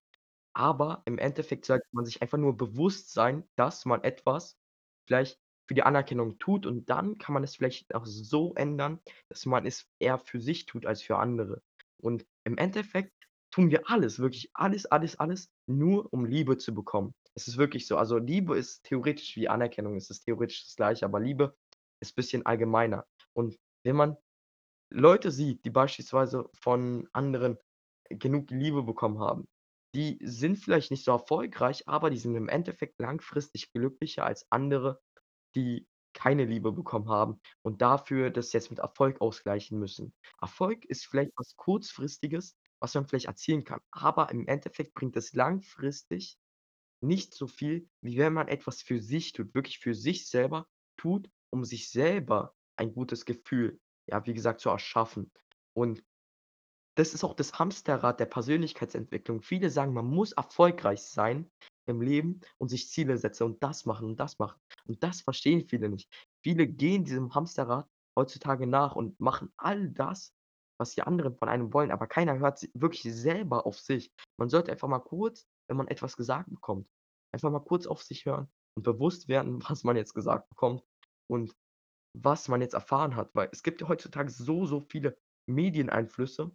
Aber 0.54 1.02
im 1.06 1.18
Endeffekt 1.18 1.64
sollte 1.64 1.86
man 1.92 2.04
sich 2.04 2.22
einfach 2.22 2.38
nur 2.38 2.56
bewusst 2.56 3.12
sein, 3.12 3.44
dass 3.56 3.84
man 3.84 4.04
etwas 4.04 4.56
vielleicht 5.06 5.40
für 5.66 5.74
die 5.74 5.82
Anerkennung 5.82 6.38
tut 6.38 6.66
und 6.66 6.90
dann 6.90 7.18
kann 7.18 7.34
man 7.34 7.42
es 7.42 7.56
vielleicht 7.56 7.94
auch 7.94 8.06
so 8.06 8.54
ändern, 8.54 9.00
dass 9.28 9.46
man 9.46 9.66
es 9.66 9.86
eher 9.98 10.18
für 10.18 10.40
sich 10.40 10.66
tut 10.66 10.86
als 10.86 11.02
für 11.02 11.18
andere. 11.18 11.62
Und 11.98 12.26
im 12.44 12.58
Endeffekt 12.58 13.12
tun 13.50 13.70
wir 13.70 13.88
alles, 13.88 14.18
wirklich 14.18 14.50
alles, 14.54 14.86
alles, 14.86 15.18
alles, 15.18 15.50
nur 15.66 16.12
um 16.12 16.24
Liebe 16.24 16.58
zu 16.58 16.74
bekommen. 16.74 17.14
Es 17.34 17.48
ist 17.48 17.56
wirklich 17.56 17.86
so. 17.86 17.96
Also 17.96 18.18
Liebe 18.18 18.56
ist 18.58 18.84
theoretisch 18.84 19.36
wie 19.36 19.48
Anerkennung, 19.48 19.96
es 19.96 20.10
ist 20.10 20.24
theoretisch 20.24 20.64
das 20.66 20.76
Gleiche, 20.76 21.06
aber 21.06 21.20
Liebe 21.20 21.56
ist 22.00 22.12
ein 22.12 22.16
bisschen 22.16 22.46
allgemeiner. 22.46 23.06
Und 23.34 23.58
wenn 23.84 23.96
man 23.96 24.16
Leute 24.90 25.30
sieht, 25.30 25.64
die 25.64 25.70
beispielsweise 25.70 26.48
von 26.54 27.08
anderen 27.12 27.58
genug 28.10 28.50
Liebe 28.50 28.82
bekommen 28.82 29.20
haben, 29.20 29.46
die 29.94 30.18
sind 30.22 30.58
vielleicht 30.58 30.90
nicht 30.90 31.04
so 31.04 31.12
erfolgreich, 31.12 31.88
aber 31.88 32.10
die 32.10 32.18
sind 32.18 32.34
im 32.36 32.48
Endeffekt 32.48 33.00
langfristig 33.00 33.72
glücklicher 33.72 34.24
als 34.24 34.46
andere, 34.50 35.00
die 35.56 35.86
keine 36.14 36.44
Liebe 36.44 36.72
bekommen 36.72 37.08
haben 37.08 37.40
und 37.62 37.82
dafür 37.82 38.30
das 38.30 38.52
jetzt 38.52 38.70
mit 38.70 38.80
Erfolg 38.80 39.20
ausgleichen 39.20 39.78
müssen. 39.78 40.14
Erfolg 40.40 40.84
ist 40.86 41.06
vielleicht 41.06 41.32
was 41.36 41.56
Kurzfristiges, 41.56 42.56
was 42.80 42.94
man 42.94 43.06
vielleicht 43.06 43.26
erzielen 43.26 43.64
kann, 43.64 43.80
aber 43.90 44.30
im 44.30 44.46
Endeffekt 44.46 44.94
bringt 44.94 45.16
es 45.16 45.32
langfristig 45.32 46.38
nicht 47.02 47.34
so 47.34 47.46
viel, 47.46 47.88
wie 48.00 48.18
wenn 48.18 48.32
man 48.32 48.48
etwas 48.48 48.82
für 48.82 49.00
sich 49.00 49.32
tut, 49.32 49.54
wirklich 49.54 49.78
für 49.78 49.94
sich 49.94 50.28
selber 50.28 50.66
tut, 50.96 51.28
um 51.50 51.64
sich 51.64 51.90
selber 51.90 52.54
ein 52.76 52.92
gutes 52.92 53.24
Gefühl, 53.24 53.80
ja, 54.08 54.24
wie 54.26 54.34
gesagt, 54.34 54.60
zu 54.60 54.70
erschaffen. 54.70 55.30
Und 55.74 56.02
das 56.96 57.14
ist 57.14 57.24
auch 57.24 57.34
das 57.34 57.58
Hamsterrad 57.58 58.20
der 58.20 58.26
Persönlichkeitsentwicklung. 58.26 59.42
Viele 59.42 59.70
sagen, 59.70 59.94
man 59.94 60.06
muss 60.06 60.32
erfolgreich 60.32 61.02
sein 61.02 61.50
im 61.86 62.00
Leben 62.00 62.40
und 62.58 62.68
sich 62.68 62.90
Ziele 62.90 63.16
setzen 63.16 63.44
und 63.44 63.62
das 63.62 63.86
machen 63.86 64.06
und 64.06 64.20
das 64.20 64.38
machen. 64.38 64.60
Und 64.86 65.02
das 65.02 65.22
verstehen 65.22 65.66
viele 65.68 65.88
nicht. 65.88 66.08
Viele 66.42 66.66
gehen 66.66 67.04
diesem 67.04 67.34
Hamsterrad 67.34 67.88
heutzutage 68.16 68.66
nach 68.66 68.94
und 68.94 69.18
machen 69.20 69.52
all 69.56 69.88
das, 69.88 70.34
was 70.78 70.94
die 70.94 71.02
anderen 71.02 71.34
von 71.36 71.48
einem 71.48 71.72
wollen, 71.72 71.90
aber 71.90 72.06
keiner 72.06 72.38
hört 72.38 72.68
wirklich 72.74 73.02
selber 73.14 73.66
auf 73.66 73.78
sich. 73.78 74.12
Man 74.36 74.48
sollte 74.48 74.72
einfach 74.72 74.88
mal 74.88 74.98
kurz, 74.98 75.46
wenn 75.72 75.78
man 75.78 75.88
etwas 75.88 76.18
gesagt 76.18 76.50
bekommt, 76.50 76.86
einfach 77.34 77.50
mal 77.50 77.64
kurz 77.64 77.86
auf 77.86 78.02
sich 78.02 78.26
hören 78.26 78.46
und 78.76 78.82
bewusst 78.82 79.26
werden, 79.26 79.60
was 79.70 79.84
man 79.84 79.96
jetzt 79.96 80.12
gesagt 80.12 80.50
bekommt 80.50 80.84
und 81.30 81.56
was 82.14 82.48
man 82.48 82.60
jetzt 82.60 82.74
erfahren 82.74 83.16
hat, 83.16 83.34
weil 83.34 83.48
es 83.52 83.62
gibt 83.62 83.80
ja 83.80 83.88
heutzutage 83.88 84.30
so, 84.30 84.66
so 84.66 84.80
viele 84.80 85.16
Medieneinflüsse, 85.48 86.54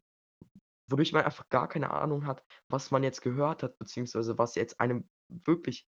wodurch 0.87 1.13
man 1.13 1.25
einfach 1.25 1.49
gar 1.49 1.67
keine 1.67 1.89
Ahnung 1.89 2.27
hat, 2.27 2.45
was 2.69 2.91
man 2.91 3.03
jetzt 3.03 3.21
gehört 3.21 3.63
hat, 3.63 3.79
beziehungsweise 3.79 4.37
was 4.37 4.53
jetzt 4.53 4.79
einem 4.79 5.09
wirklich 5.29 5.87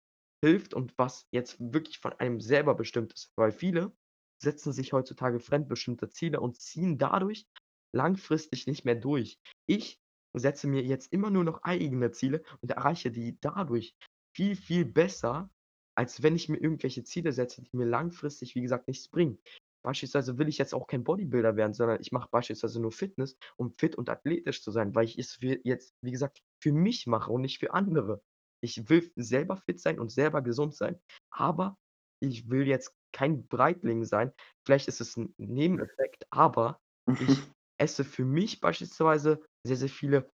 hilft 0.44 0.74
und 0.74 0.98
was 0.98 1.28
jetzt 1.30 1.60
wirklich 1.60 2.00
von 2.00 2.12
einem 2.14 2.40
selber 2.40 2.74
bestimmt 2.74 3.12
ist. 3.12 3.32
Weil 3.36 3.52
viele 3.52 3.96
setzen 4.42 4.72
sich 4.72 4.92
heutzutage 4.92 5.38
fremdbestimmte 5.38 6.10
Ziele 6.10 6.40
und 6.40 6.60
ziehen 6.60 6.98
dadurch 6.98 7.46
langfristig 7.94 8.66
nicht 8.66 8.84
mehr 8.84 8.96
durch. 8.96 9.38
Ich 9.68 10.01
setze 10.40 10.66
mir 10.66 10.82
jetzt 10.82 11.12
immer 11.12 11.30
nur 11.30 11.44
noch 11.44 11.62
eigene 11.62 12.10
Ziele 12.12 12.42
und 12.60 12.70
erreiche 12.70 13.10
die 13.10 13.38
dadurch 13.40 13.94
viel, 14.34 14.56
viel 14.56 14.84
besser, 14.84 15.50
als 15.94 16.22
wenn 16.22 16.36
ich 16.36 16.48
mir 16.48 16.58
irgendwelche 16.58 17.04
Ziele 17.04 17.32
setze, 17.32 17.62
die 17.62 17.76
mir 17.76 17.86
langfristig, 17.86 18.54
wie 18.54 18.62
gesagt, 18.62 18.88
nichts 18.88 19.08
bringen. 19.08 19.38
Beispielsweise 19.84 20.38
will 20.38 20.48
ich 20.48 20.58
jetzt 20.58 20.74
auch 20.74 20.86
kein 20.86 21.02
Bodybuilder 21.04 21.56
werden, 21.56 21.74
sondern 21.74 22.00
ich 22.00 22.12
mache 22.12 22.28
beispielsweise 22.30 22.80
nur 22.80 22.92
Fitness, 22.92 23.36
um 23.56 23.72
fit 23.72 23.96
und 23.96 24.08
athletisch 24.08 24.62
zu 24.62 24.70
sein, 24.70 24.94
weil 24.94 25.04
ich 25.04 25.18
es 25.18 25.38
jetzt, 25.40 25.94
wie 26.02 26.12
gesagt, 26.12 26.40
für 26.62 26.72
mich 26.72 27.06
mache 27.06 27.32
und 27.32 27.40
nicht 27.40 27.58
für 27.58 27.74
andere. 27.74 28.22
Ich 28.62 28.88
will 28.88 29.10
selber 29.16 29.56
fit 29.56 29.80
sein 29.80 29.98
und 29.98 30.10
selber 30.10 30.40
gesund 30.40 30.74
sein, 30.74 31.00
aber 31.30 31.76
ich 32.20 32.48
will 32.48 32.68
jetzt 32.68 32.94
kein 33.12 33.48
Breitling 33.48 34.04
sein. 34.04 34.32
Vielleicht 34.64 34.86
ist 34.86 35.00
es 35.00 35.16
ein 35.16 35.34
Nebeneffekt, 35.36 36.26
aber 36.30 36.80
ich 37.20 37.42
esse 37.78 38.04
für 38.04 38.24
mich 38.24 38.60
beispielsweise 38.60 39.42
sehr, 39.66 39.76
sehr 39.76 39.88
viele, 39.88 40.30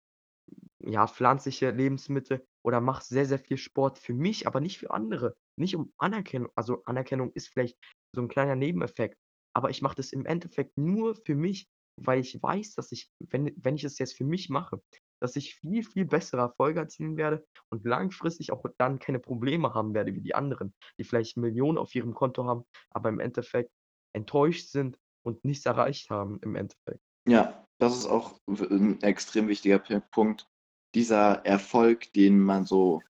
ja, 0.80 1.06
pflanzliche 1.06 1.70
Lebensmittel 1.70 2.44
oder 2.64 2.80
mache 2.80 3.04
sehr, 3.04 3.26
sehr 3.26 3.38
viel 3.38 3.56
Sport 3.56 3.98
für 3.98 4.14
mich, 4.14 4.46
aber 4.46 4.60
nicht 4.60 4.78
für 4.78 4.90
andere. 4.90 5.34
Nicht 5.58 5.76
um 5.76 5.92
Anerkennung 5.98 6.50
also 6.56 6.82
Anerkennung 6.84 7.32
ist 7.32 7.48
vielleicht 7.48 7.78
so 8.14 8.22
ein 8.22 8.28
kleiner 8.28 8.56
Nebeneffekt, 8.56 9.16
aber 9.54 9.70
ich 9.70 9.82
mache 9.82 9.96
das 9.96 10.12
im 10.12 10.26
Endeffekt 10.26 10.76
nur 10.78 11.14
für 11.14 11.34
mich, 11.34 11.66
weil 12.00 12.20
ich 12.20 12.42
weiß, 12.42 12.74
dass 12.74 12.90
ich, 12.92 13.10
wenn 13.30 13.52
wenn 13.56 13.76
ich 13.76 13.84
es 13.84 13.98
jetzt 13.98 14.16
für 14.16 14.24
mich 14.24 14.48
mache, 14.48 14.80
dass 15.20 15.36
ich 15.36 15.54
viel, 15.56 15.84
viel 15.84 16.04
bessere 16.04 16.40
Erfolge 16.40 16.80
erzielen 16.80 17.16
werde 17.16 17.44
und 17.70 17.84
langfristig 17.84 18.50
auch 18.50 18.64
dann 18.78 18.98
keine 18.98 19.20
Probleme 19.20 19.74
haben 19.74 19.94
werde 19.94 20.14
wie 20.14 20.22
die 20.22 20.34
anderen, 20.34 20.74
die 20.98 21.04
vielleicht 21.04 21.36
Millionen 21.36 21.78
auf 21.78 21.94
ihrem 21.94 22.14
Konto 22.14 22.44
haben, 22.44 22.64
aber 22.90 23.08
im 23.10 23.20
Endeffekt 23.20 23.70
enttäuscht 24.14 24.68
sind 24.68 24.98
und 25.24 25.44
nichts 25.44 25.64
erreicht 25.66 26.10
haben 26.10 26.40
im 26.42 26.56
Endeffekt. 26.56 27.00
Ja, 27.28 27.61
das 27.82 27.96
ist 27.96 28.06
auch 28.06 28.38
ein 28.46 29.02
extrem 29.02 29.48
wichtiger 29.48 29.78
Punkt. 29.78 30.48
Dieser 30.94 31.44
Erfolg, 31.44 32.12
den 32.12 32.40
man 32.40 32.64
so 32.64 33.02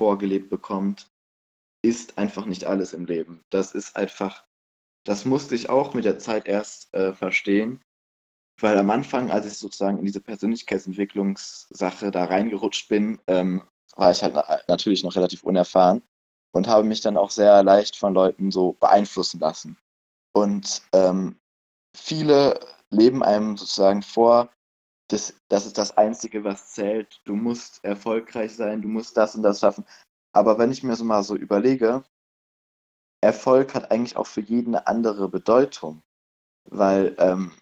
vorgelebt 0.00 0.50
bekommt, 0.50 1.10
ist 1.82 2.18
einfach 2.18 2.46
nicht 2.46 2.64
alles 2.64 2.92
im 2.92 3.06
Leben. 3.06 3.44
Das 3.50 3.72
ist 3.72 3.96
einfach 3.96 4.46
das 5.06 5.24
musste 5.24 5.54
ich 5.54 5.70
auch 5.70 5.94
mit 5.94 6.04
der 6.04 6.18
Zeit 6.18 6.48
erst 6.48 6.92
äh, 6.92 7.14
verstehen, 7.14 7.80
weil 8.60 8.76
am 8.76 8.90
Anfang, 8.90 9.30
als 9.30 9.46
ich 9.46 9.56
sozusagen 9.56 9.98
in 9.98 10.04
diese 10.04 10.20
Persönlichkeitsentwicklungssache 10.20 12.10
da 12.10 12.24
reingerutscht 12.24 12.88
bin, 12.88 13.20
ähm, 13.28 13.62
war 13.94 14.10
ich 14.10 14.22
halt 14.22 14.34
na 14.34 14.58
natürlich 14.66 15.04
noch 15.04 15.14
relativ 15.14 15.44
unerfahren 15.44 16.02
und 16.52 16.66
habe 16.66 16.84
mich 16.84 17.02
dann 17.02 17.16
auch 17.16 17.30
sehr 17.30 17.62
leicht 17.62 17.96
von 17.96 18.14
Leuten 18.14 18.50
so 18.50 18.72
beeinflussen 18.72 19.38
lassen. 19.38 19.78
Und 20.32 20.82
ähm, 20.92 21.38
viele 21.96 22.58
leben 22.96 23.22
einem 23.22 23.56
sozusagen 23.56 24.02
vor, 24.02 24.50
das, 25.10 25.34
das 25.48 25.66
ist 25.66 25.78
das 25.78 25.96
Einzige, 25.98 26.44
was 26.44 26.72
zählt. 26.74 27.20
Du 27.26 27.36
musst 27.36 27.84
erfolgreich 27.84 28.56
sein, 28.56 28.82
du 28.82 28.88
musst 28.88 29.16
das 29.16 29.36
und 29.36 29.42
das 29.44 29.60
schaffen. 29.60 29.84
Aber 30.34 30.58
wenn 30.58 30.72
ich 30.72 30.82
mir 30.84 30.96
so 30.96 31.04
mal 31.04 31.22
so 31.24 31.36
überlege, 31.36 32.04
Erfolg 33.22 33.74
hat 33.74 33.90
eigentlich 33.90 34.16
auch 34.16 34.26
für 34.26 34.40
jeden 34.40 34.70
'ne 34.72 34.86
andere 34.86 35.28
Bedeutung, 35.28 36.02
weil, 36.70 37.16
ähm, 37.18 37.52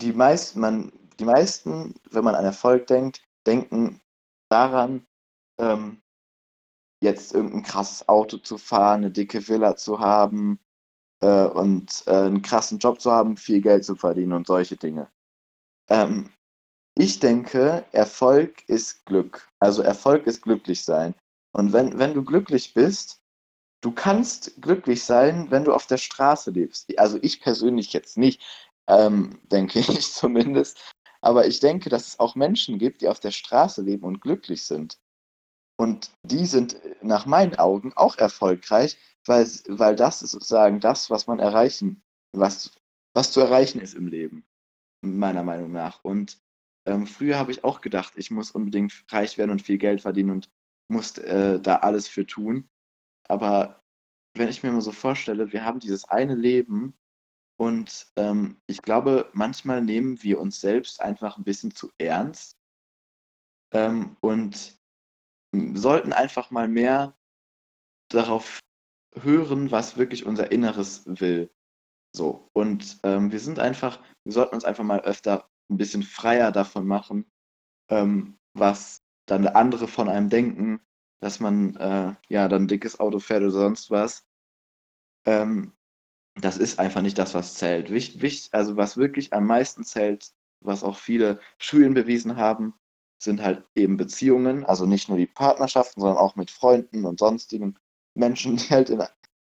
die 0.00 0.12
meisten 0.12 0.60
man 0.60 0.92
die 1.20 1.24
meisten, 1.26 1.94
wenn 2.10 2.24
man 2.24 2.34
an 2.36 2.44
Erfolg 2.46 2.86
denkt, 2.88 3.22
denken 3.46 4.00
daran, 4.50 5.06
ähm, 5.60 6.02
jetzt 7.02 7.34
irgend 7.34 7.54
'n 7.54 7.62
krasses 7.64 8.08
Auto 8.08 8.38
zu 8.38 8.58
fahren, 8.58 9.02
'ne 9.02 9.10
dicke 9.12 9.48
Villa 9.48 9.76
zu 9.76 10.00
haben, 10.00 10.60
äh, 11.22 11.46
und, 11.46 12.04
äh, 12.06 12.26
'n 12.28 12.42
krassen 12.42 12.78
Job 12.78 13.00
zu 13.00 13.12
haben, 13.12 13.36
viel 13.36 13.60
Geld 13.62 13.84
zu 13.84 13.96
verdienen 13.96 14.32
und 14.34 14.46
solche 14.46 14.76
Dinge. 14.76 15.08
Ähm, 15.90 16.30
ich 16.96 17.20
denke, 17.20 17.84
Erfolg 17.92 18.68
ist 18.68 19.06
Glück. 19.06 19.48
Also, 19.60 19.82
Erfolg 19.82 20.26
ist 20.26 20.42
glücklich 20.42 20.84
sein. 20.84 21.14
Und 21.54 21.72
wenn 21.72 21.98
wenn 21.98 22.14
du 22.14 22.24
glücklich 22.24 22.74
bist 22.74 23.20
du 23.82 23.92
kannst 23.92 24.60
glücklich 24.62 25.04
sein, 25.04 25.50
wenn 25.50 25.64
du 25.64 25.74
auf 25.74 25.86
der 25.86 25.98
Straße 25.98 26.50
lebst. 26.50 26.98
Also, 26.98 27.18
ich 27.22 27.40
persönlich 27.40 27.92
jetzt 27.92 28.16
nicht, 28.18 28.42
ähm, 28.88 29.40
denke 29.52 29.80
ich 29.80 30.12
zumindest. 30.12 30.80
Aber 31.20 31.46
ich 31.46 31.60
denke, 31.60 31.90
dass 31.90 32.08
es 32.08 32.20
auch 32.20 32.34
Menschen 32.34 32.78
gibt, 32.78 33.02
die 33.02 33.08
auf 33.08 33.20
der 33.20 33.30
Straße 33.30 33.82
leben 33.82 34.04
und 34.04 34.20
glücklich 34.20 34.64
sind. 34.64 34.98
Und 35.78 36.10
die 36.24 36.46
sind, 36.46 36.74
äh, 36.84 36.96
nach 37.02 37.26
meinen 37.26 37.56
Augen 37.56 37.92
auch 37.94 38.18
erfolgreich, 38.18 38.98
weil 39.26 39.46
weil 39.68 39.96
das 39.96 40.22
ist 40.22 40.32
sozusagen 40.32 40.80
das, 40.80 41.10
was 41.10 41.26
man 41.26 41.38
erreichen 41.40 42.02
was 42.32 42.72
was 43.14 43.32
zu 43.32 43.40
erreichen 43.40 43.80
ist 43.80 43.94
im 43.94 44.06
Leben, 44.08 44.44
meiner 45.02 45.42
Meinung 45.44 45.72
nach. 45.72 46.04
Und, 46.04 46.40
ähm, 46.86 47.06
früher 47.06 47.38
habe 47.38 47.52
ich 47.52 47.64
auch 47.64 47.80
gedacht, 47.82 48.14
ich 48.16 48.30
muss 48.32 48.50
unbedingt 48.52 49.04
reich 49.10 49.38
werden 49.38 49.50
und 49.52 49.62
viel 49.62 49.78
Geld 49.78 50.02
verdienen 50.02 50.30
und 50.30 50.50
muss, 50.88 51.18
äh, 51.18 51.60
da 51.60 51.76
alles 51.78 52.08
für 52.08 52.26
tun. 52.26 52.68
Aber 53.28 53.82
wenn 54.36 54.48
ich 54.50 54.62
mir 54.64 54.72
mal 54.72 54.80
so 54.82 54.92
vorstelle, 54.92 55.52
wir 55.52 55.64
haben 55.64 55.80
dieses 55.80 56.06
eine 56.08 56.34
Leben 56.36 56.94
und, 57.58 58.08
ähm, 58.16 58.58
ich 58.68 58.82
glaube, 58.82 59.30
manchmal 59.34 59.82
nehmen 59.82 60.22
wir 60.22 60.40
uns 60.40 60.60
selbst 60.60 61.00
einfach 61.02 61.38
'n 61.38 61.44
bisschen 61.44 61.72
zu 61.74 61.90
ernst 61.98 62.52
ähm, 63.72 64.16
und, 64.20 64.78
sollten 65.74 66.12
einfach 66.12 66.50
mal 66.50 66.68
mehr 66.68 67.16
darauf 68.10 68.60
hören, 69.20 69.70
was 69.70 69.96
wirklich 69.98 70.26
unser 70.26 70.52
Inneres 70.52 71.02
will, 71.06 71.50
so. 72.14 72.50
Und, 72.54 72.98
ähm, 73.04 73.32
wir 73.32 73.40
sind 73.40 73.58
einfach 73.60 74.00
wir 74.24 74.32
sollten 74.34 74.54
uns 74.56 74.64
einfach 74.66 74.84
mal 74.84 75.00
öfter 75.02 75.48
'n 75.70 75.78
bisschen 75.78 76.02
freier 76.04 76.52
davon 76.52 76.86
machen, 76.86 77.26
ähm, 77.90 78.38
was 78.54 79.02
dann 79.26 79.46
andere 79.48 79.88
von 79.88 80.08
einem 80.10 80.30
denken, 80.30 80.80
dass 81.22 81.40
man, 81.40 81.76
äh, 81.76 82.14
ja, 82.30 82.48
dann 82.48 82.64
'n 82.64 82.68
dickes 82.68 83.00
Auto 83.00 83.18
fährt 83.20 83.42
oder 83.42 83.52
sonst 83.52 83.90
was. 83.90 84.20
Ähm, 85.26 85.72
das 86.40 86.58
ist 86.58 86.78
einfach 86.80 87.02
nicht 87.02 87.18
das, 87.18 87.34
was 87.34 87.54
zählt. 87.56 87.90
Wich 87.92 88.22
wich 88.22 88.48
also, 88.52 88.76
was 88.76 88.96
wirklich 88.98 89.32
am 89.34 89.46
meisten 89.46 89.84
zählt, 89.84 90.32
was 90.62 90.84
auch 90.84 90.96
viele 90.98 91.40
Studien 91.58 91.94
bewiesen 91.94 92.36
haben, 92.36 92.74
sind 93.22 93.42
halt 93.42 93.64
eben 93.76 93.96
Beziehungen, 93.98 94.64
also, 94.66 94.86
nicht 94.86 95.08
nur 95.08 95.18
die 95.18 95.26
Partnerschaften, 95.26 96.00
sondern 96.00 96.18
auch 96.18 96.36
mit 96.36 96.50
Freunden 96.50 97.04
und 97.06 97.20
sonstigen 97.20 97.78
Menschen, 98.16 98.56
die 98.58 98.70
halt 98.70 98.90
in 98.90 99.02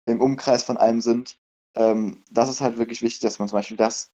im 0.08 0.22
Umkreis 0.22 0.63
von 0.63 0.78
einem 0.78 1.02
sind. 1.02 1.38
Ähm, 1.76 2.24
das 2.32 2.50
ist 2.50 2.62
halt 2.62 2.78
wirklich 2.78 3.02
wichtig, 3.02 3.22
dass 3.22 3.39
man 3.39 3.48
zum 3.50 3.58
Beispiel 3.60 3.78
das, 3.78 4.12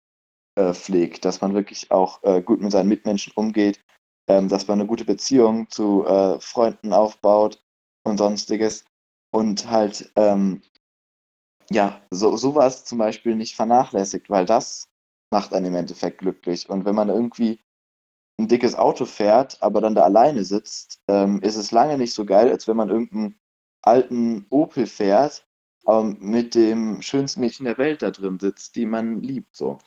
äh, 0.55 0.73
pflegt, 0.73 1.25
dass 1.25 1.41
man 1.41 1.53
wirklich 1.55 1.91
auch, 1.91 2.23
äh, 2.23 2.41
gut 2.43 2.61
mit 2.61 2.71
seinen 2.71 2.89
Mitmenschen 2.89 3.33
umgeht, 3.35 3.81
ähm, 4.29 4.49
dass 4.49 4.67
man 4.67 4.79
'ne 4.79 4.87
gute 4.87 5.05
Beziehung 5.05 5.69
zu, 5.71 6.05
äh, 6.07 6.39
Freunden 6.41 6.93
aufbaut 6.93 7.63
und 8.05 8.17
Sonstiges 8.19 8.85
und 9.31 9.69
halt, 9.71 10.11
ähm, 10.17 10.61
ja, 11.71 12.01
so 12.11 12.37
so 12.37 12.55
was 12.55 12.85
zum 12.85 12.97
Beispiel 12.99 13.35
nicht 13.35 13.55
vernachlässigt, 13.55 14.29
weil 14.29 14.45
das 14.45 14.87
macht 15.31 15.53
einen 15.53 15.67
im 15.67 15.75
Endeffekt 15.75 16.19
glücklich. 16.19 16.69
Und 16.69 16.85
wenn 16.85 16.95
man 16.95 17.09
irgendwie 17.09 17.59
'n 18.39 18.47
dickes 18.49 18.75
Auto 18.75 19.05
fährt, 19.05 19.61
aber 19.63 19.81
dann 19.81 19.95
da 19.95 20.03
alleine 20.03 20.43
sitzt, 20.45 21.01
ähm, 21.09 21.41
ist 21.43 21.57
es 21.57 21.71
lange 21.71 21.97
nicht 21.97 22.13
so 22.15 22.25
geil, 22.25 22.49
als 22.51 22.67
wenn 22.67 22.77
man 22.77 22.89
irgend 22.89 23.13
'n 23.13 23.39
alten 23.81 24.45
Opel 24.49 24.87
fährt, 24.87 25.47
ähm, 25.87 26.17
mit 26.19 26.55
dem 26.55 27.01
schönsten 27.01 27.41
Mädchen 27.41 27.65
der 27.65 27.77
Welt 27.77 28.01
da 28.01 28.11
drin 28.11 28.39
sitzt, 28.39 28.75
die 28.75 28.85
man 28.85 29.21
liebt 29.21 29.55
so. 29.55 29.79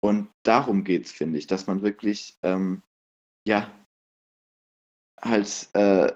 Und 0.00 0.28
darum 0.42 0.84
geht's, 0.84 1.12
finde 1.12 1.38
ich, 1.38 1.46
dass 1.46 1.66
man 1.66 1.82
wirklich, 1.82 2.38
ähm, 2.42 2.82
ja 3.46 3.70
halt, 5.20 5.68
äh, 5.74 6.12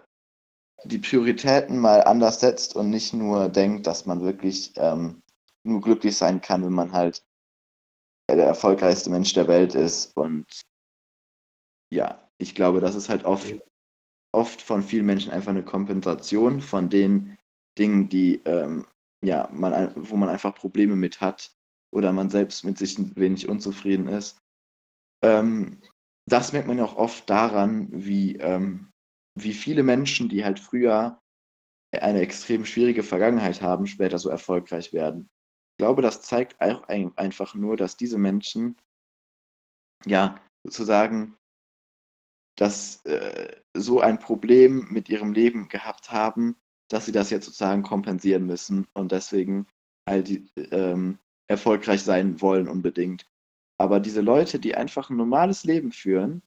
die 0.84 0.98
Prioritäten 0.98 1.78
mal 1.78 2.04
anders 2.04 2.40
setzt 2.40 2.76
und 2.76 2.90
nicht 2.90 3.12
nur 3.12 3.48
denkt, 3.48 3.86
dass 3.86 4.06
man 4.06 4.22
wirklich, 4.22 4.72
ähm, 4.76 5.22
nur 5.64 5.80
glücklich 5.80 6.16
sein 6.16 6.40
kann, 6.40 6.64
wenn 6.64 6.72
man 6.72 6.92
halt 6.92 7.22
der 8.30 8.46
erfolgreichste 8.46 9.10
Mensch 9.10 9.32
der 9.34 9.48
Welt 9.48 9.74
ist. 9.74 10.16
Und 10.16 10.46
ja, 11.92 12.28
ich 12.38 12.54
glaube, 12.54 12.80
das 12.80 12.94
ist 12.94 13.08
halt 13.08 13.24
oft 13.24 13.54
oft 14.32 14.62
von 14.62 14.82
vielen 14.82 15.06
Menschen 15.06 15.32
einfach 15.32 15.52
'ne 15.52 15.64
Kompensation 15.64 16.60
von 16.60 16.88
den 16.90 17.36
Dingen, 17.78 18.08
die, 18.08 18.42
ähm, 18.46 18.86
ja, 19.24 19.48
man 19.52 19.92
wo 19.96 20.16
man 20.16 20.28
einfach 20.28 20.54
Probleme 20.54 20.96
mit 20.96 21.20
hat 21.20 21.52
oder 21.92 22.12
man 22.12 22.30
selbst 22.30 22.64
mit 22.64 22.78
sich 22.78 22.98
'n 22.98 23.12
wenig 23.16 23.48
unzufrieden 23.48 24.08
ist. 24.08 24.38
Ähm, 25.24 25.80
das 26.28 26.52
merkt 26.52 26.68
man 26.68 26.78
ja 26.78 26.84
auch 26.86 26.96
oft 26.96 27.30
daran, 27.30 27.88
wie, 27.92 28.36
ähm 28.36 28.88
wie 29.38 29.54
viele 29.54 29.82
Menschen, 29.84 30.28
die 30.28 30.44
halt 30.44 30.60
früher 30.60 31.18
eine 31.92 32.20
extrem 32.22 32.64
schwierige 32.66 33.02
Vergangenheit 33.04 33.62
haben, 33.62 33.86
später 33.86 34.18
so 34.18 34.30
erfolgreich 34.30 34.92
werden. 34.92 35.28
Ich 35.74 35.78
glaube, 35.84 36.02
das 36.02 36.22
zeigt 36.22 36.60
auch 36.62 36.84
ein 36.88 37.12
einfach 37.16 37.54
nur, 37.54 37.76
dass 37.76 37.96
diese 37.96 38.18
Menschen 38.18 38.76
ja, 40.06 40.40
sozusagen 40.64 41.36
dass, 42.60 43.04
äh, 43.06 43.56
so 43.74 44.00
ein 44.00 44.18
Problem 44.18 44.88
mit 44.90 45.08
ihrem 45.08 45.32
Leben 45.32 45.68
gehabt 45.68 46.12
haben, 46.12 46.56
dass 46.88 47.06
sie 47.06 47.12
das 47.12 47.30
jetzt 47.30 47.46
sozusagen 47.46 47.82
kompensieren 47.82 48.44
müssen 48.44 48.86
und 48.92 49.12
deswegen 49.12 49.66
all 50.04 50.22
die 50.22 50.46
ähm, 50.70 51.18
erfolgreich 51.48 52.02
sein 52.02 52.42
wollen 52.42 52.68
unbedingt. 52.68 53.24
Aber 53.78 53.98
diese 53.98 54.20
Leute, 54.20 54.58
die 54.58 54.74
einfach 54.74 55.08
'n 55.08 55.16
normales 55.16 55.64
Leben 55.64 55.90
führen, 55.90 56.42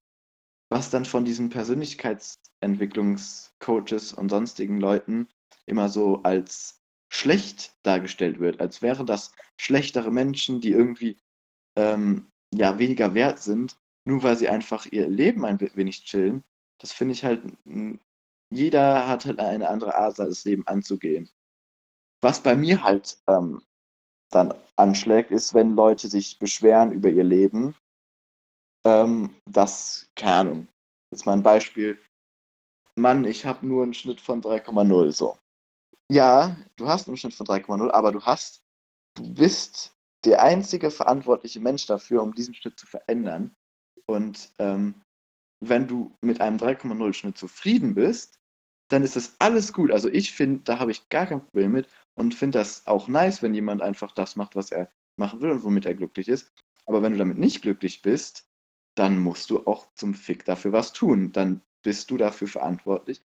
was 0.69 0.91
dann 0.91 1.06
von 1.06 1.26
diesen 1.26 1.49
Persönlichkeitsentwicklungscoaches 1.49 4.13
und 4.13 4.30
sonstigen 4.30 4.80
Leuten 4.80 5.28
immer 5.65 5.89
so 5.89 6.21
als 6.21 6.80
schlecht 7.10 7.76
dargestellt 7.82 8.39
wird, 8.39 8.62
als 8.62 8.84
wären 8.84 9.08
das 9.08 9.32
schlechtere 9.58 10.12
Menschen, 10.12 10.62
die 10.62 10.73
irgendwie, 10.73 11.17
ähm, 11.76 12.28
ja, 12.54 12.78
weniger 12.78 13.15
wert 13.15 13.39
sind, 13.39 13.80
nur 14.05 14.23
weil 14.23 14.37
sie 14.37 14.49
einfach 14.49 14.85
ihr 14.91 15.07
Leben 15.07 15.45
ein 15.45 15.59
we 15.61 15.71
wenig 15.75 16.03
chillen. 16.05 16.43
Das 16.79 16.91
finde 16.93 17.13
ich 17.13 17.23
halt 17.23 17.43
hm, 17.65 17.99
jeder 18.51 19.07
hat 19.07 19.25
halt 19.25 19.39
eine 19.39 19.69
andere 19.69 19.95
Art, 19.95 20.19
das 20.19 20.45
Leben 20.45 20.67
anzugehen. 20.67 21.29
Was 22.21 22.41
bei 22.43 22.55
mir 22.55 22.83
halt, 22.83 23.17
ähm, 23.27 23.61
dann 24.31 24.53
anschlägt, 24.77 25.31
ist, 25.31 25.53
wenn 25.55 25.75
Leute 25.75 26.07
sich 26.09 26.39
beschweren 26.39 26.91
über 26.93 27.09
ihr 27.09 27.23
Leben 27.25 27.75
ähm, 28.85 29.35
dass 29.45 30.07
keine 30.15 30.67
jetzt 31.11 31.25
mal 31.25 31.33
'n 31.37 31.43
Beispiel: 31.43 31.99
„Mann, 32.95 33.25
ich 33.25 33.45
habe 33.45 33.67
nur 33.67 33.83
'n 33.85 33.93
Schnitt 33.95 34.21
von 34.21 34.41
3,0“, 34.41 35.11
so. 35.13 35.37
Ja, 36.11 36.57
du 36.77 36.87
hast 36.89 37.07
'n 37.09 37.17
Schnitt 37.17 37.35
von 37.35 37.45
3,0, 37.47 37.91
aber 37.91 38.11
du 38.13 38.21
hast 38.23 38.63
du 39.15 39.33
bist 39.33 39.95
der 40.25 40.43
einzige 40.43 40.91
verantwortliche 40.91 41.59
Mensch 41.61 41.85
dafür, 41.87 42.23
um 42.23 42.33
diesen 42.35 42.53
Schnitt 42.55 42.79
zu 42.79 42.87
verändern. 42.87 43.55
Und, 44.05 44.51
ähm, 44.59 44.95
wenn 45.61 45.87
du 45.87 46.15
mit 46.21 46.41
einem 46.41 46.57
3,0 46.57 47.13
Schnitt 47.13 47.37
zufrieden 47.37 47.95
bist, 47.95 48.39
dann 48.89 49.03
ist 49.03 49.15
das 49.15 49.35
alles 49.39 49.73
gut. 49.73 49.91
Also, 49.91 50.09
ich 50.09 50.33
finde, 50.33 50.61
da 50.63 50.79
habe 50.79 50.91
ich 50.91 51.09
gar 51.09 51.25
kein 51.25 51.41
Problem 51.41 51.71
mit 51.71 51.87
und 52.15 52.35
finde 52.35 52.59
das 52.59 52.85
auch 52.85 53.07
nice, 53.07 53.41
wenn 53.41 53.53
jemand 53.53 53.81
einfach 53.81 54.11
das 54.11 54.35
macht, 54.35 54.55
was 54.55 54.71
er 54.71 54.91
machen 55.17 55.41
will 55.41 55.51
und 55.51 55.63
womit 55.63 55.85
er 55.85 55.95
glücklich 55.95 56.27
ist. 56.27 56.51
Aber 56.85 57.01
wenn 57.01 57.13
du 57.13 57.19
damit 57.19 57.37
nicht 57.37 57.61
glücklich 57.61 58.01
bist, 58.01 58.49
dann 58.95 59.19
musst 59.19 59.49
du 59.49 59.65
auch 59.65 59.87
zum 59.95 60.13
Fick 60.13 60.45
dafür 60.45 60.71
was 60.73 60.93
tun. 60.93 61.31
Dann 61.31 61.61
bist 61.81 62.11
du 62.11 62.17
dafür 62.17 62.47
verantwortlich, 62.47 63.23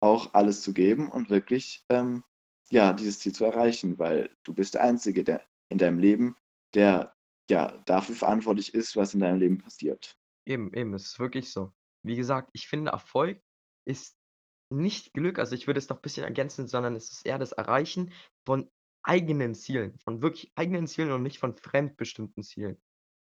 auch 0.00 0.34
alles 0.34 0.62
zu 0.62 0.72
geben 0.72 1.10
und 1.10 1.30
wirklich, 1.30 1.84
ähm, 1.88 2.24
ja, 2.70 2.92
dieses 2.92 3.20
Ziel 3.20 3.34
zu 3.34 3.44
erreichen, 3.44 3.98
weil 3.98 4.30
du 4.44 4.52
bist 4.54 4.74
der 4.74 4.82
Einzige, 4.82 5.24
der 5.24 5.42
in 5.70 5.78
deinem 5.78 5.98
Leben, 5.98 6.36
der, 6.74 7.14
ja, 7.50 7.78
dafür 7.86 8.14
verantwortlich 8.14 8.74
ist, 8.74 8.96
was 8.96 9.14
in 9.14 9.20
deinem 9.20 9.38
Leben 9.40 9.58
passiert. 9.58 10.17
Eben, 10.48 10.72
eben, 10.74 10.94
es 10.94 11.06
ist 11.06 11.18
wirklich 11.18 11.52
so. 11.52 11.72
Wie 12.02 12.16
gesagt, 12.16 12.50
ich 12.52 12.68
finde, 12.68 12.92
Erfolg 12.92 13.42
ist 13.86 14.16
nicht 14.70 15.12
Glück, 15.12 15.38
also, 15.38 15.54
ich 15.54 15.66
würde 15.66 15.78
es 15.78 15.88
noch 15.88 16.00
bisschen 16.00 16.24
ergänzen, 16.24 16.68
sondern 16.68 16.96
es 16.96 17.10
ist 17.10 17.26
eher 17.26 17.38
das 17.38 17.52
Erreichen 17.52 18.12
von 18.46 18.70
eigenen 19.02 19.54
Zielen, 19.54 19.98
von 19.98 20.22
wirklich 20.22 20.52
eigenen 20.54 20.86
Zielen 20.86 21.12
und 21.12 21.22
nicht 21.22 21.38
von 21.38 21.56
fremdbestimmten 21.56 22.42
Zielen. 22.42 22.80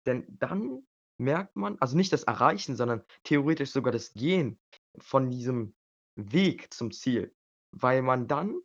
Denn 0.06 0.26
dann 0.28 0.86
merkt 1.20 1.56
man 1.56 1.78
also, 1.80 1.96
nicht 1.96 2.14
das 2.14 2.24
Erreichen, 2.24 2.76
sondern 2.76 3.04
theoretisch 3.24 3.72
sogar 3.72 3.92
das 3.94 4.14
Gehen 4.14 4.60
von 5.00 5.30
diesem 5.30 5.76
Weg 6.16 6.74
zum 6.74 6.92
Ziel, 6.92 7.36
weil 7.72 8.02
man 8.02 8.28
dann 8.28 8.62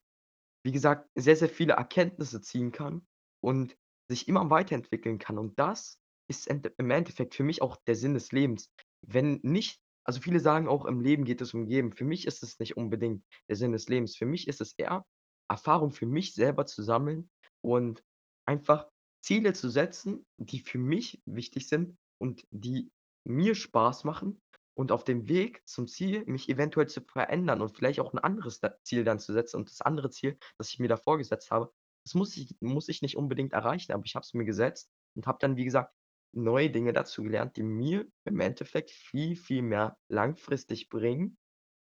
wie 0.65 0.73
gesagt, 0.73 1.09
sehr, 1.15 1.37
sehr 1.37 1.49
viele 1.49 1.75
Erkenntnisse 1.75 2.41
ziehen 2.41 2.73
kann 2.73 3.07
und 3.41 3.77
sich 4.09 4.29
immer 4.29 4.51
weiterentwickeln 4.51 5.19
kann. 5.19 5.39
Und 5.39 5.59
das 5.59 5.98
ist 6.29 6.47
im 6.49 6.91
Endeffekt 6.91 7.35
für 7.35 7.43
mich 7.45 7.63
auch 7.63 7.77
der 7.87 7.97
Sinn 7.97 8.15
des 8.15 8.33
Lebens. 8.33 8.71
Wenn 9.07 9.41
nicht 9.43 9.81
also 10.05 10.21
viele 10.23 10.41
sagen 10.41 10.69
auch, 10.69 10.87
im 10.87 11.01
Leben 11.03 11.25
geht 11.27 11.43
es 11.43 11.53
um 11.53 11.67
Geben. 11.67 11.93
Für 11.93 12.07
mich 12.07 12.27
ist 12.27 12.43
es 12.43 12.59
nicht 12.59 12.79
unbedingt 12.79 13.25
der 13.51 13.57
Sinn 13.57 13.73
des 13.73 13.89
Lebens. 13.91 14.17
Für 14.17 14.25
mich 14.25 14.49
ist 14.49 14.63
es 14.63 14.73
eher 14.79 15.05
Erfahrung 15.51 15.93
für 15.93 16.07
mich 16.07 16.33
selber 16.35 16.65
zu 16.65 16.83
sammeln 16.83 17.29
und 17.63 18.03
einfach 18.47 18.89
Ziele 19.23 19.53
zu 19.53 19.69
setzen, 19.69 20.25
die 20.39 20.61
für 20.61 20.79
mich 20.79 21.21
wichtig 21.27 21.69
sind 21.69 21.97
und 22.19 22.47
die 22.51 22.91
mir 23.27 23.55
Spaß 23.55 24.05
machen 24.05 24.41
und 24.75 24.93
auf 24.93 25.05
dem 25.05 25.29
Weg 25.29 25.63
zum 25.69 25.87
Ziel 25.89 26.25
mich 26.27 26.49
eventuell 26.49 26.87
zu 26.89 27.03
verändern 27.03 27.61
und 27.61 27.77
vielleicht 27.77 28.01
auch 28.01 28.13
'n 28.15 28.19
anderes 28.19 28.61
Ziel 28.85 29.05
dann 29.05 29.19
zu 29.19 29.33
setzen. 29.33 29.57
Und 29.57 29.71
das 29.71 29.81
andere 29.83 30.11
Ziel, 30.11 30.39
das 30.59 30.71
ich 30.71 30.79
mir 30.79 30.89
davor 30.89 31.19
gesetzt 31.19 31.51
habe, 31.51 31.73
das 32.05 32.15
muss 32.15 32.37
ich 32.37 32.57
muss 32.61 32.89
ich 32.89 33.03
nicht 33.03 33.17
unbedingt 33.17 33.53
erreichen, 33.53 33.93
aber 33.93 34.05
ich 34.07 34.15
habe 34.15 34.25
es 34.25 34.33
mir 34.35 34.45
gesetzt 34.45 34.89
und 35.17 35.27
habe 35.27 35.39
dann, 35.41 35.57
wie 35.57 35.65
gesagt, 35.65 35.93
neue 36.33 36.71
Dinge 36.71 36.93
dazu 36.93 37.23
gelernt, 37.23 37.57
die 37.57 37.63
mir 37.63 38.07
im 38.25 38.41
Endeffekt 38.41 38.91
viel, 38.91 39.37
viel 39.37 39.63
mehr 39.63 39.97
langfristig 40.09 40.89
bringen 40.89 41.37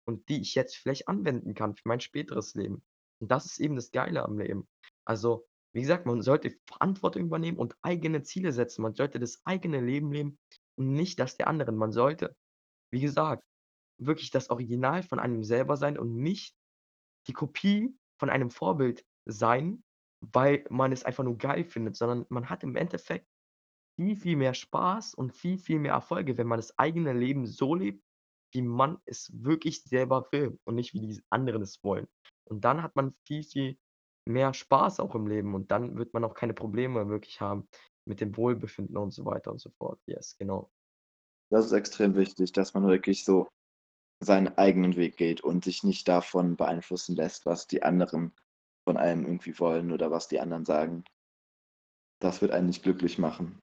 und 0.06 0.28
die 0.28 0.40
ich 0.40 0.54
jetzt 0.54 0.76
vielleicht 0.76 1.08
anwenden 1.08 1.54
kann 1.54 1.74
für 1.74 1.88
mein 1.88 2.00
späteres 2.00 2.54
Leben. 2.54 2.82
Und 3.20 3.30
das 3.30 3.46
ist 3.46 3.58
eben 3.58 3.76
das 3.76 3.90
Geile 3.90 4.24
am 4.24 4.38
Leben. 4.38 4.66
Also, 5.04 5.46
wie 5.74 5.80
gesagt, 5.82 6.06
man 6.06 6.22
sollte 6.22 6.56
Verantwortung 6.66 7.24
übernehmen 7.24 7.58
und 7.58 7.76
eigene 7.82 8.22
Ziele 8.22 8.52
setzen. 8.52 8.82
Man 8.82 8.94
sollte 8.94 9.18
das 9.18 9.40
eigene 9.44 9.80
Leben 9.80 10.12
leben 10.12 10.38
und 10.76 10.92
nicht 10.92 11.18
das 11.18 11.36
der 11.36 11.48
anderen. 11.48 11.76
Man 11.76 11.92
sollte, 11.92 12.34
wie 12.90 13.00
gesagt, 13.00 13.44
wirklich 14.00 14.30
das 14.30 14.50
Original 14.50 15.02
von 15.02 15.18
einem 15.18 15.44
selber 15.44 15.76
sein 15.76 15.98
und 15.98 16.16
nicht 16.16 16.54
die 17.26 17.32
Kopie 17.32 17.94
von 18.18 18.30
einem 18.30 18.50
Vorbild 18.50 19.04
sein, 19.26 19.82
weil 20.20 20.64
man 20.70 20.92
es 20.92 21.04
einfach 21.04 21.24
nur 21.24 21.36
geil 21.36 21.64
findet, 21.64 21.96
sondern 21.96 22.24
man 22.28 22.48
hat 22.48 22.62
im 22.62 22.76
Endeffekt 22.76 23.26
viel, 23.98 24.14
viel 24.14 24.36
mehr 24.36 24.54
Spaß 24.54 25.14
und 25.14 25.34
viel, 25.34 25.58
viel 25.58 25.80
mehr 25.80 25.94
Erfolge, 25.94 26.38
wenn 26.38 26.46
man 26.46 26.60
das 26.60 26.78
eigene 26.78 27.12
Leben 27.12 27.46
so 27.46 27.74
lebt, 27.74 28.00
wie 28.52 28.62
man 28.62 28.98
es 29.06 29.28
wirklich 29.42 29.82
selber 29.82 30.28
will 30.30 30.56
und 30.64 30.76
nicht 30.76 30.94
wie 30.94 31.00
die 31.00 31.20
anderen 31.30 31.62
es 31.62 31.82
wollen. 31.82 32.06
Und 32.44 32.64
dann 32.64 32.84
hat 32.84 32.94
man 32.94 33.12
viel, 33.26 33.42
viel 33.42 33.76
mehr 34.24 34.54
Spaß 34.54 35.00
auch 35.00 35.16
im 35.16 35.26
Leben 35.26 35.52
und 35.52 35.72
dann 35.72 35.98
wird 35.98 36.14
man 36.14 36.24
auch 36.24 36.34
keine 36.34 36.54
Probleme 36.54 37.08
wirklich 37.08 37.40
haben 37.40 37.68
mit 38.04 38.20
dem 38.20 38.36
Wohlbefinden 38.36 38.96
und 38.96 39.10
so 39.10 39.24
weiter 39.24 39.50
und 39.50 39.60
so 39.60 39.70
fort. 39.70 39.98
Yes, 40.06 40.36
genau. 40.38 40.70
Das 41.50 41.66
ist 41.66 41.72
extrem 41.72 42.14
wichtig, 42.14 42.52
dass 42.52 42.74
man 42.74 42.86
wirklich 42.86 43.24
so 43.24 43.48
seinen 44.20 44.56
eigenen 44.58 44.94
Weg 44.94 45.16
geht 45.16 45.40
und 45.40 45.64
sich 45.64 45.82
nicht 45.82 46.06
davon 46.06 46.56
beeinflussen 46.56 47.16
lässt, 47.16 47.46
was 47.46 47.66
die 47.66 47.82
anderen 47.82 48.32
von 48.84 48.96
einem 48.96 49.26
irgendwie 49.26 49.58
wollen 49.58 49.90
oder 49.90 50.12
was 50.12 50.28
die 50.28 50.38
anderen 50.38 50.64
sagen. 50.64 51.04
Das 52.20 52.42
wird 52.42 52.52
einen 52.52 52.66
nicht 52.68 52.84
glücklich 52.84 53.18
machen. 53.18 53.58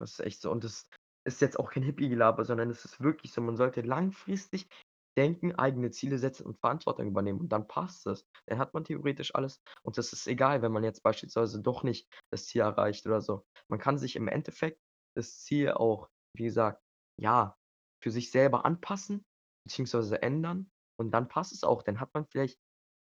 Das 0.00 0.12
ist 0.12 0.20
echt 0.20 0.40
so. 0.42 0.50
Und 0.50 0.64
das 0.64 0.88
ist 1.24 1.40
jetzt 1.40 1.58
auch 1.58 1.70
kein 1.70 1.82
Hippie-Gelaber, 1.82 2.44
sondern 2.44 2.70
es 2.70 2.84
ist 2.84 3.00
wirklich 3.00 3.32
so, 3.32 3.40
man 3.40 3.56
sollte 3.56 3.80
langfristig 3.82 4.68
denken, 5.16 5.54
eigene 5.54 5.90
Ziele 5.90 6.18
setzen 6.18 6.44
und 6.46 6.58
Verantwortung 6.60 7.06
übernehmen 7.08 7.40
und 7.40 7.48
dann 7.48 7.66
passt 7.68 8.06
es. 8.06 8.26
Dann 8.46 8.58
hat 8.58 8.74
man 8.74 8.84
theoretisch 8.84 9.34
alles 9.34 9.62
und 9.82 9.96
das 9.96 10.12
ist 10.12 10.26
egal, 10.26 10.60
wenn 10.62 10.72
man 10.72 10.84
jetzt 10.84 11.02
beispielsweise 11.02 11.62
doch 11.62 11.82
nicht 11.82 12.06
das 12.30 12.46
Ziel 12.46 12.60
erreicht 12.60 13.06
oder 13.06 13.20
so. 13.22 13.46
Man 13.68 13.78
kann 13.78 13.96
sich 13.98 14.14
im 14.16 14.28
Endeffekt 14.28 14.78
das 15.16 15.38
Ziel 15.42 15.72
auch, 15.72 16.08
wie 16.36 16.44
gesagt, 16.44 16.82
ja, 17.18 17.56
für 18.02 18.10
sich 18.10 18.30
selber 18.30 18.66
anpassen 18.66 19.24
beziehungsweise 19.66 20.20
ändern 20.22 20.70
und 20.98 21.12
dann 21.12 21.28
passt 21.28 21.52
es 21.52 21.64
auch. 21.64 21.82
Dann 21.82 21.98
hat 21.98 22.12
man 22.12 22.26
vielleicht, 22.30 22.58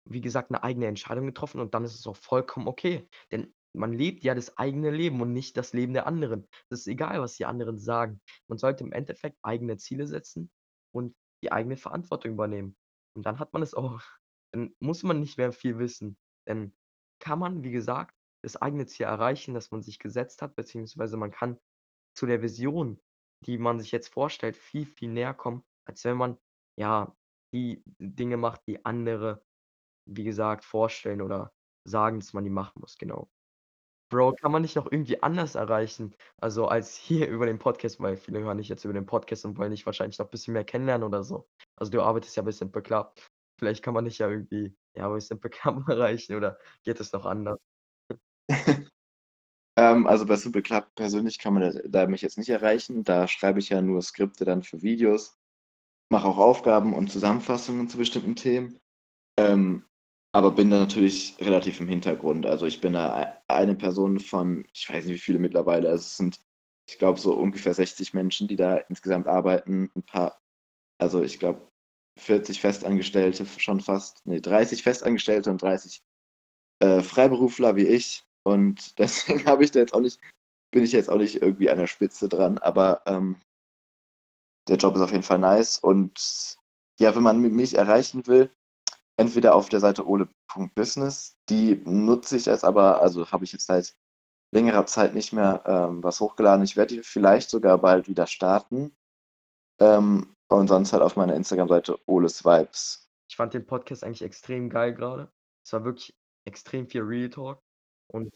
wie 0.07 0.21
gesagt, 0.21 0.51
'ne 0.51 0.61
eigene 0.63 0.85
Entscheidung 0.87 1.25
getroffen 1.25 1.59
und 1.61 1.73
dann 1.73 1.83
ist 1.83 1.95
es 1.95 2.05
auch 2.07 2.15
vollkommen 2.15 2.67
okay. 2.67 3.07
Denn 3.31 3.53
man 3.75 3.93
lebt 3.93 4.23
ja 4.23 4.35
das 4.35 4.57
eigene 4.57 4.91
Leben 4.91 5.21
und 5.21 5.33
nicht 5.33 5.57
das 5.57 5.73
Leben 5.73 5.93
der 5.93 6.07
anderen. 6.07 6.47
Es 6.69 6.81
ist 6.81 6.87
egal, 6.87 7.21
was 7.21 7.35
die 7.35 7.45
anderen 7.45 7.79
sagen. 7.79 8.21
Man 8.47 8.57
sollte 8.57 8.83
im 8.83 8.91
Endeffekt 8.91 9.37
eigene 9.41 9.77
Ziele 9.77 10.07
setzen 10.07 10.51
und 10.93 11.15
die 11.43 11.51
eigene 11.51 11.77
Verantwortung 11.77 12.33
übernehmen. 12.33 12.77
Und 13.15 13.25
dann 13.25 13.39
hat 13.39 13.53
man 13.53 13.61
es 13.61 13.73
auch. 13.73 14.01
Dann 14.53 14.75
muss 14.79 15.01
man 15.01 15.19
nicht 15.19 15.39
mehr 15.39 15.51
viel 15.51 15.79
wissen. 15.79 16.15
Dann 16.45 16.75
kann 17.19 17.39
man, 17.39 17.63
wie 17.63 17.71
gesagt, 17.71 18.15
das 18.43 18.55
eigene 18.55 18.85
Ziel 18.85 19.07
erreichen, 19.07 19.55
das 19.55 19.71
man 19.71 19.81
sich 19.81 19.97
gesetzt 19.97 20.43
hat, 20.43 20.55
beziehungsweise 20.55 21.17
man 21.17 21.31
kann 21.31 21.57
zu 22.15 22.27
der 22.27 22.43
Vision, 22.43 23.01
die 23.45 23.57
man 23.57 23.79
sich 23.79 23.91
jetzt 23.91 24.09
vorstellt, 24.09 24.55
viel, 24.55 24.85
viel 24.85 25.09
näher 25.09 25.33
kommen, 25.33 25.63
als 25.87 26.03
wenn 26.03 26.17
man, 26.17 26.37
ja, 26.77 27.15
die 27.51 27.83
Dinge 27.97 28.37
macht, 28.37 28.61
die 28.67 28.85
andere, 28.85 29.43
wie 30.07 30.23
gesagt, 30.23 30.65
vorstellen 30.65 31.21
oder 31.21 31.51
sagen, 31.83 32.19
dass 32.19 32.33
man 32.33 32.43
die 32.43 32.49
machen 32.51 32.79
muss, 32.79 32.97
genau. 32.97 33.29
Bro, 34.09 34.33
kann 34.33 34.51
man 34.51 34.61
nicht 34.61 34.75
noch 34.75 34.91
irgendwie 34.91 35.21
anders 35.23 35.55
erreichen, 35.55 36.15
also 36.37 36.67
als 36.67 36.95
hier 36.95 37.27
über 37.27 37.45
den 37.45 37.57
Podcast, 37.59 37.99
weil 37.99 38.17
viele 38.17 38.41
hören 38.41 38.59
dich 38.59 38.69
jetzt 38.69 38.85
über 38.85 38.93
den 38.93 39.05
Podcast 39.05 39.45
und 39.45 39.57
wollen 39.57 39.71
dich 39.71 39.85
wahrscheinlich 39.85 40.19
noch 40.19 40.29
bisschen 40.29 40.53
mehr 40.53 40.63
kennenlernen 40.63 41.07
oder 41.07 41.23
so. 41.23 41.47
Also, 41.77 41.91
du 41.91 42.01
arbeitest 42.01 42.35
ja 42.37 42.43
bei 42.43 42.51
Simple 42.51 42.81
Club. 42.81 43.19
Vielleicht 43.59 43.83
kann 43.83 43.93
man 43.93 44.05
dich 44.05 44.19
ja 44.19 44.29
irgendwie, 44.29 44.75
ja, 44.95 45.09
bei 45.09 45.19
Simple 45.19 45.49
Club 45.49 45.87
erreichen 45.89 46.35
oder 46.35 46.59
geht 46.83 46.99
es 46.99 47.11
noch 47.13 47.25
anders? 47.25 47.59
Ähm, 49.75 50.05
also, 50.05 50.27
bei 50.27 50.35
Simple 50.35 50.61
Club 50.61 50.93
persönlich 50.93 51.39
kann 51.39 51.55
man 51.55 51.81
da 51.87 52.05
mich 52.05 52.21
jetzt 52.21 52.37
nicht 52.37 52.49
erreichen. 52.49 53.03
Da 53.03 53.27
schreibe 53.27 53.57
ich 53.57 53.69
ja 53.69 53.81
nur 53.81 54.03
Skripte 54.03 54.45
dann 54.45 54.61
für 54.61 54.83
Videos, 54.83 55.39
mache 56.11 56.27
auch 56.27 56.37
Aufgaben 56.37 56.93
und 56.93 57.11
Zusammenfassungen 57.11 57.89
zu 57.89 57.97
bestimmten 57.97 58.35
Themen, 58.35 58.79
ähm, 59.37 59.83
aber 60.33 60.51
bin 60.51 60.69
da 60.71 60.79
natürlich 60.79 61.37
relativ 61.41 61.79
im 61.81 61.87
Hintergrund. 61.87 62.45
Also, 62.47 62.65
ich 62.67 62.81
bin 62.81 62.93
da 62.93 63.15
ei 63.15 63.33
eine 63.47 63.75
Person 63.75 64.19
von 64.19 64.65
ich 64.73 64.89
weiß 64.89 65.05
nicht, 65.05 65.15
wie 65.15 65.19
viele 65.19 65.39
mittlerweile. 65.39 65.89
Also, 65.89 66.01
es 66.03 66.17
sind, 66.17 66.39
ich 66.89 66.99
glaube, 66.99 67.19
so 67.19 67.33
ungefähr 67.35 67.73
60 67.75 68.13
Menschen, 68.13 68.47
die 68.47 68.55
da 68.57 68.77
insgesamt 68.77 69.27
arbeiten. 69.27 69.91
'N 69.95 70.03
paar 70.03 70.41
also, 70.99 71.23
ich 71.23 71.39
glaube, 71.39 71.67
40 72.19 72.61
Festangestellte 72.61 73.45
schon 73.59 73.81
fast, 73.81 74.25
ne, 74.27 74.41
30 74.41 74.83
Festangestellte 74.83 75.51
und 75.51 75.61
30, 75.61 76.03
äh, 76.81 77.01
Freiberufler 77.03 77.75
wie 77.77 77.87
ich. 77.87 78.25
Und 78.43 78.99
deswegen 78.99 79.45
habe 79.47 79.63
ich 79.65 79.71
da 79.71 79.79
jetzt 79.81 79.93
auch 79.95 80.01
nicht 80.01 80.19
bin 80.71 80.83
ich 80.85 80.91
jetzt 80.93 81.09
auch 81.09 81.17
nicht 81.19 81.41
irgendwie 81.41 81.69
an 81.71 81.79
der 81.79 81.87
Spitze 81.87 82.29
dran, 82.29 82.57
aber, 82.59 83.03
ähm 83.07 83.37
der 84.67 84.77
Job 84.77 84.95
ist 84.95 85.01
auf 85.01 85.11
jeden 85.11 85.23
Fall 85.23 85.39
nice 85.39 85.77
und 85.77 86.57
ja, 86.99 87.15
wenn 87.15 87.23
man 87.23 87.39
mi 87.39 87.49
mich 87.49 87.75
erreichen 87.75 88.27
will, 88.27 88.49
entweder 89.17 89.55
auf 89.55 89.69
der 89.69 89.79
Seite 89.79 90.07
ole.business, 90.07 91.37
die 91.49 91.81
nutze 91.85 92.37
ich 92.37 92.45
jetzt 92.45 92.63
aber 92.63 93.01
also, 93.01 93.31
habe 93.31 93.43
ich 93.43 93.53
jetzt 93.53 93.67
seit 93.67 93.95
längerer 94.51 94.85
Zeit 94.85 95.13
nicht 95.13 95.33
mehr, 95.33 95.63
ähm, 95.65 96.03
was 96.03 96.19
hochgeladen. 96.19 96.63
Ich 96.63 96.77
werde 96.77 96.95
die 96.95 97.03
vielleicht 97.03 97.49
sogar 97.49 97.79
bald 97.79 98.07
wieder 98.07 98.27
starten. 98.27 98.95
Ähm, 99.79 100.35
und 100.49 100.67
sonst 100.67 100.93
halt 100.93 101.01
auf 101.01 101.15
meiner 101.15 101.35
Instagram-Seite 101.35 101.97
Oles 102.05 102.45
Vibes. 102.45 103.09
Ich 103.29 103.35
fand 103.35 103.53
den 103.53 103.65
Podcast 103.65 104.03
eigentlich 104.03 104.21
extrem 104.21 104.69
geil 104.69 104.93
grade. 104.93 105.31
Es 105.65 105.73
war 105.73 105.83
wirklich 105.83 106.15
extrem 106.45 106.87
viel 106.87 107.01
Real 107.01 107.29
Talk 107.29 107.59
und 108.11 108.31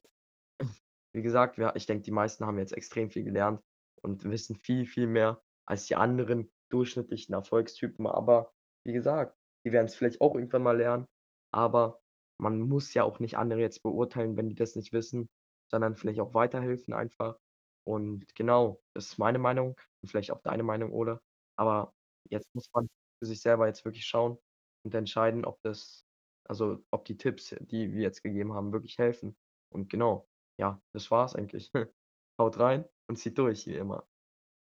wie 1.14 1.22
gesagt, 1.22 1.58
ja, 1.58 1.76
ich 1.76 1.86
denke, 1.86 2.04
die 2.04 2.12
meisten 2.12 2.46
haben 2.46 2.58
jetzt 2.58 2.74
extrem 2.74 3.12
viel 3.12 3.24
gelernt 3.24 3.62
und 4.02 4.24
wissen 4.24 4.56
viel, 4.56 4.88
viel 4.88 5.08
mehr 5.08 5.42
als 5.68 5.86
die 5.86 5.96
anderen 5.96 6.50
durchschnittlichen 6.70 7.36
Erfolgstypen. 7.36 8.08
Aber 8.08 8.52
wie 8.86 8.94
gesagt, 8.94 9.38
die 9.68 9.72
werden's 9.74 9.96
vielleicht 9.96 10.22
auch 10.22 10.36
irgendwann 10.36 10.64
mal 10.64 10.78
lernen, 10.78 11.06
aber 11.54 12.00
man 12.42 12.62
muss 12.62 12.94
ja 12.94 13.04
auch 13.04 13.20
nicht 13.20 13.38
andere 13.38 13.60
jetzt 13.62 13.84
beurteilen, 13.84 14.38
wenn 14.38 14.50
die 14.50 14.56
das 14.56 14.76
nicht 14.76 14.94
wissen, 14.94 15.28
sondern 15.72 15.96
vielleicht 15.96 16.20
auch 16.20 16.34
weiterhelfen 16.34 16.94
einfach. 16.94 17.38
Und 17.86 18.26
genau, 18.36 18.82
das 18.96 19.08
ist 19.08 19.18
meine 19.18 19.40
Meinung 19.40 19.76
und 20.02 20.10
vielleicht 20.10 20.32
auch 20.32 20.42
deine 20.42 20.64
Meinung, 20.64 20.94
Ole. 20.94 21.20
Aber 21.58 21.94
jetzt 22.30 22.48
muss 22.54 22.70
man 22.74 22.88
für 23.20 23.28
sich 23.28 23.42
selber 23.42 23.68
jetzt 23.68 23.84
wirklich 23.86 24.06
schauen 24.06 24.38
und 24.86 24.96
entscheiden, 24.96 25.46
ob 25.46 25.60
das 25.64 26.04
also, 26.50 26.82
ob 26.92 27.04
die 27.06 27.18
Tipps, 27.18 27.56
die 27.60 27.92
wir 27.94 28.02
jetzt 28.02 28.24
gegeben 28.24 28.54
haben, 28.54 28.72
wirklich 28.72 28.98
helfen. 28.98 29.36
Und 29.70 29.90
genau, 29.90 30.30
ja, 30.58 30.82
das 30.94 31.12
war's 31.12 31.36
eigentlich. 31.36 31.72
Haut 32.40 32.60
rein 32.60 32.86
und 33.10 33.18
zieht 33.18 33.38
durch 33.38 33.68
wie 33.68 33.76
immer. 33.76 34.08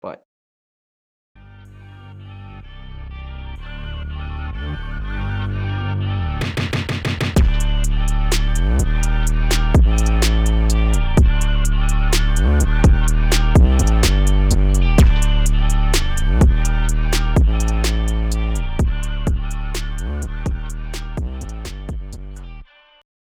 Bye. 0.02 0.35